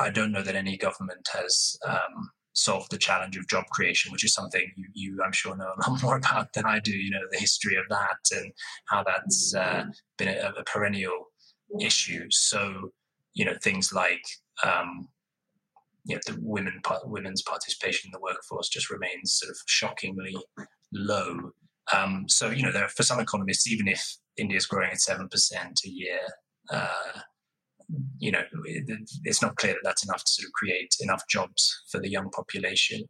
I 0.00 0.10
don't 0.10 0.32
know 0.32 0.42
that 0.42 0.54
any 0.54 0.76
government 0.76 1.28
has 1.32 1.76
um, 1.86 2.30
solved 2.52 2.90
the 2.90 2.98
challenge 2.98 3.36
of 3.36 3.48
job 3.48 3.64
creation, 3.70 4.12
which 4.12 4.24
is 4.24 4.34
something 4.34 4.70
you, 4.76 4.86
you, 4.92 5.18
I'm 5.24 5.32
sure, 5.32 5.56
know 5.56 5.72
a 5.76 5.90
lot 5.90 6.02
more 6.02 6.16
about 6.16 6.52
than 6.52 6.64
I 6.66 6.80
do. 6.80 6.92
You 6.92 7.10
know, 7.10 7.26
the 7.30 7.38
history 7.38 7.76
of 7.76 7.84
that 7.90 8.38
and 8.38 8.52
how 8.88 9.04
that's 9.04 9.54
uh, 9.54 9.84
been 10.18 10.28
a, 10.28 10.52
a, 10.58 10.64
perennial 10.64 11.26
issue. 11.80 12.26
So, 12.30 12.90
you 13.34 13.44
know, 13.44 13.54
things 13.62 13.92
like 13.92 14.22
um, 14.64 15.08
you 16.04 16.16
know, 16.16 16.20
the 16.26 16.38
women 16.40 16.80
women's 17.04 17.42
participation 17.42 18.08
in 18.08 18.12
the 18.12 18.20
workforce 18.20 18.68
just 18.68 18.90
remains 18.90 19.34
sort 19.34 19.50
of 19.50 19.56
shockingly 19.66 20.36
low. 20.92 21.52
Um, 21.94 22.26
so, 22.28 22.50
you 22.50 22.62
know, 22.62 22.72
there, 22.72 22.88
for 22.88 23.02
some 23.02 23.20
economists, 23.20 23.70
even 23.70 23.88
if 23.88 24.16
India 24.36 24.56
is 24.56 24.66
growing 24.66 24.90
at 24.90 25.00
seven 25.00 25.28
percent 25.28 25.80
a 25.84 25.88
year, 25.88 26.20
uh, 26.70 27.20
you 28.18 28.32
know, 28.32 28.42
it's 29.24 29.42
not 29.42 29.56
clear 29.56 29.72
that 29.72 29.80
that's 29.84 30.04
enough 30.04 30.24
to 30.24 30.32
sort 30.32 30.46
of 30.46 30.52
create 30.52 30.94
enough 31.00 31.22
jobs 31.28 31.82
for 31.90 32.00
the 32.00 32.10
young 32.10 32.30
population. 32.30 33.02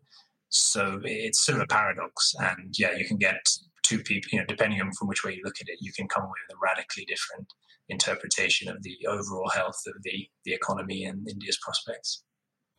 So 0.49 1.01
it's 1.05 1.45
sort 1.45 1.59
of 1.59 1.65
a 1.65 1.67
paradox. 1.67 2.35
And 2.39 2.75
yeah, 2.79 2.97
you 2.97 3.05
can 3.05 3.19
get 3.19 3.41
two 3.83 4.03
people, 4.03 4.29
you 4.33 4.39
know, 4.39 4.47
depending 4.47 4.81
on 4.81 4.93
from 4.93 5.09
which 5.09 5.25
way 5.25 5.35
you 5.35 5.43
look 5.45 5.61
at 5.61 5.69
it, 5.69 5.79
you 5.81 5.93
can 5.93 6.09
come 6.09 6.25
away 6.25 6.31
with 6.49 6.57
a 6.57 6.61
radically 6.63 7.05
different 7.05 7.47
interpretation 7.89 8.69
of 8.69 8.83
the 8.83 8.97
overall 9.09 9.51
health 9.51 9.81
of 9.87 9.95
the, 10.03 10.29
the 10.45 10.53
economy 10.53 11.05
and 11.05 11.29
India's 11.29 11.59
prospects. 11.63 12.25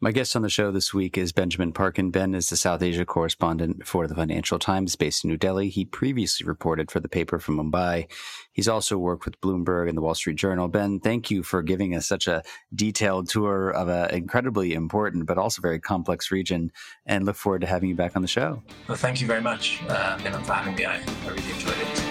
My 0.04 0.12
guest 0.12 0.36
on 0.36 0.42
the 0.42 0.50
show 0.50 0.72
this 0.72 0.96
week 0.96 1.16
is 1.16 1.32
Benjamin 1.32 1.74
Parkin. 1.74 2.10
Ben 2.10 2.34
is 2.34 2.50
the 2.50 2.58
South 2.58 2.82
Asia 2.82 3.06
correspondent 3.06 3.86
for 3.86 4.08
the 4.08 4.16
Financial 4.16 4.58
Times 4.58 4.96
based 4.96 5.24
in 5.24 5.30
New 5.30 5.38
Delhi. 5.38 5.70
He 5.70 5.86
previously 5.86 6.44
reported 6.44 6.90
for 6.90 7.00
the 7.00 7.08
paper 7.08 7.38
from 7.38 7.58
Mumbai. 7.58 8.12
He's 8.52 8.68
also 8.68 8.98
worked 8.98 9.26
with 9.26 9.40
Bloomberg 9.42 9.88
and 9.88 9.96
the 9.96 10.02
Wall 10.02 10.16
Street 10.16 10.38
Journal. 10.38 10.70
Ben, 10.70 11.00
thank 11.00 11.30
you 11.30 11.44
for 11.44 11.62
giving 11.62 11.96
us 11.96 12.08
such 12.08 12.28
a 12.28 12.42
detailed 12.74 13.30
tour 13.30 13.70
of 13.70 13.90
an 13.90 14.10
incredibly 14.10 14.74
important 14.74 15.28
but 15.28 15.38
also 15.38 15.62
very 15.62 15.80
complex 15.80 16.32
region 16.32 16.72
and 17.06 17.24
look 17.24 17.36
forward 17.36 17.62
to 17.62 17.68
having 17.68 17.88
you 17.88 17.96
back 17.96 18.16
on 18.16 18.24
the 18.24 18.28
show. 18.28 18.64
Well, 18.88 18.98
thank 18.98 19.22
you 19.22 19.28
very 19.28 19.42
much, 19.42 19.84
uh, 19.88 20.18
for 20.18 20.54
having 20.54 20.74
me. 20.74 20.86
I, 20.86 20.96
I 20.96 21.28
really 21.28 21.52
enjoyed 21.52 21.78
it. 21.78 22.02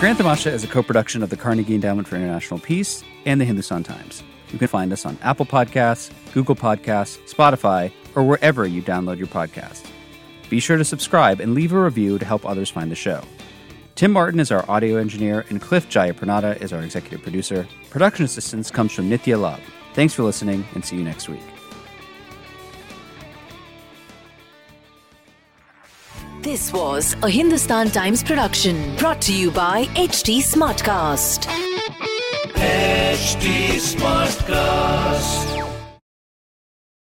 Grand 0.00 0.18
Tamasha 0.18 0.50
is 0.50 0.64
a 0.64 0.66
co-production 0.66 1.22
of 1.22 1.30
the 1.30 1.36
Carnegie 1.36 1.76
Endowment 1.76 2.08
for 2.08 2.16
International 2.16 2.58
Peace 2.58 3.04
and 3.24 3.40
the 3.40 3.44
Hindustan 3.44 3.84
Times. 3.84 4.24
You 4.52 4.58
can 4.58 4.68
find 4.68 4.92
us 4.92 5.06
on 5.06 5.18
Apple 5.22 5.46
Podcasts, 5.46 6.10
Google 6.32 6.56
Podcasts, 6.56 7.18
Spotify, 7.32 7.92
or 8.14 8.24
wherever 8.24 8.66
you 8.66 8.82
download 8.82 9.18
your 9.18 9.28
podcasts. 9.28 9.86
Be 10.48 10.60
sure 10.60 10.76
to 10.76 10.84
subscribe 10.84 11.40
and 11.40 11.54
leave 11.54 11.72
a 11.72 11.80
review 11.80 12.18
to 12.18 12.24
help 12.24 12.44
others 12.44 12.68
find 12.68 12.90
the 12.90 12.96
show. 12.96 13.22
Tim 13.94 14.12
Martin 14.12 14.40
is 14.40 14.50
our 14.50 14.68
audio 14.68 14.96
engineer, 14.96 15.44
and 15.50 15.60
Cliff 15.60 15.88
Jayapranada 15.88 16.60
is 16.60 16.72
our 16.72 16.82
executive 16.82 17.22
producer. 17.22 17.68
Production 17.90 18.24
assistance 18.24 18.70
comes 18.70 18.92
from 18.92 19.10
Nithya 19.10 19.40
Lab. 19.40 19.60
Thanks 19.94 20.14
for 20.14 20.22
listening, 20.22 20.64
and 20.74 20.84
see 20.84 20.96
you 20.96 21.04
next 21.04 21.28
week. 21.28 21.42
This 26.40 26.72
was 26.72 27.14
a 27.22 27.28
Hindustan 27.28 27.90
Times 27.90 28.22
production 28.22 28.96
brought 28.96 29.20
to 29.22 29.34
you 29.34 29.50
by 29.50 29.84
HT 29.94 30.38
Smartcast. 30.38 31.69
HT 32.60 33.80
Smartcast. 33.80 35.69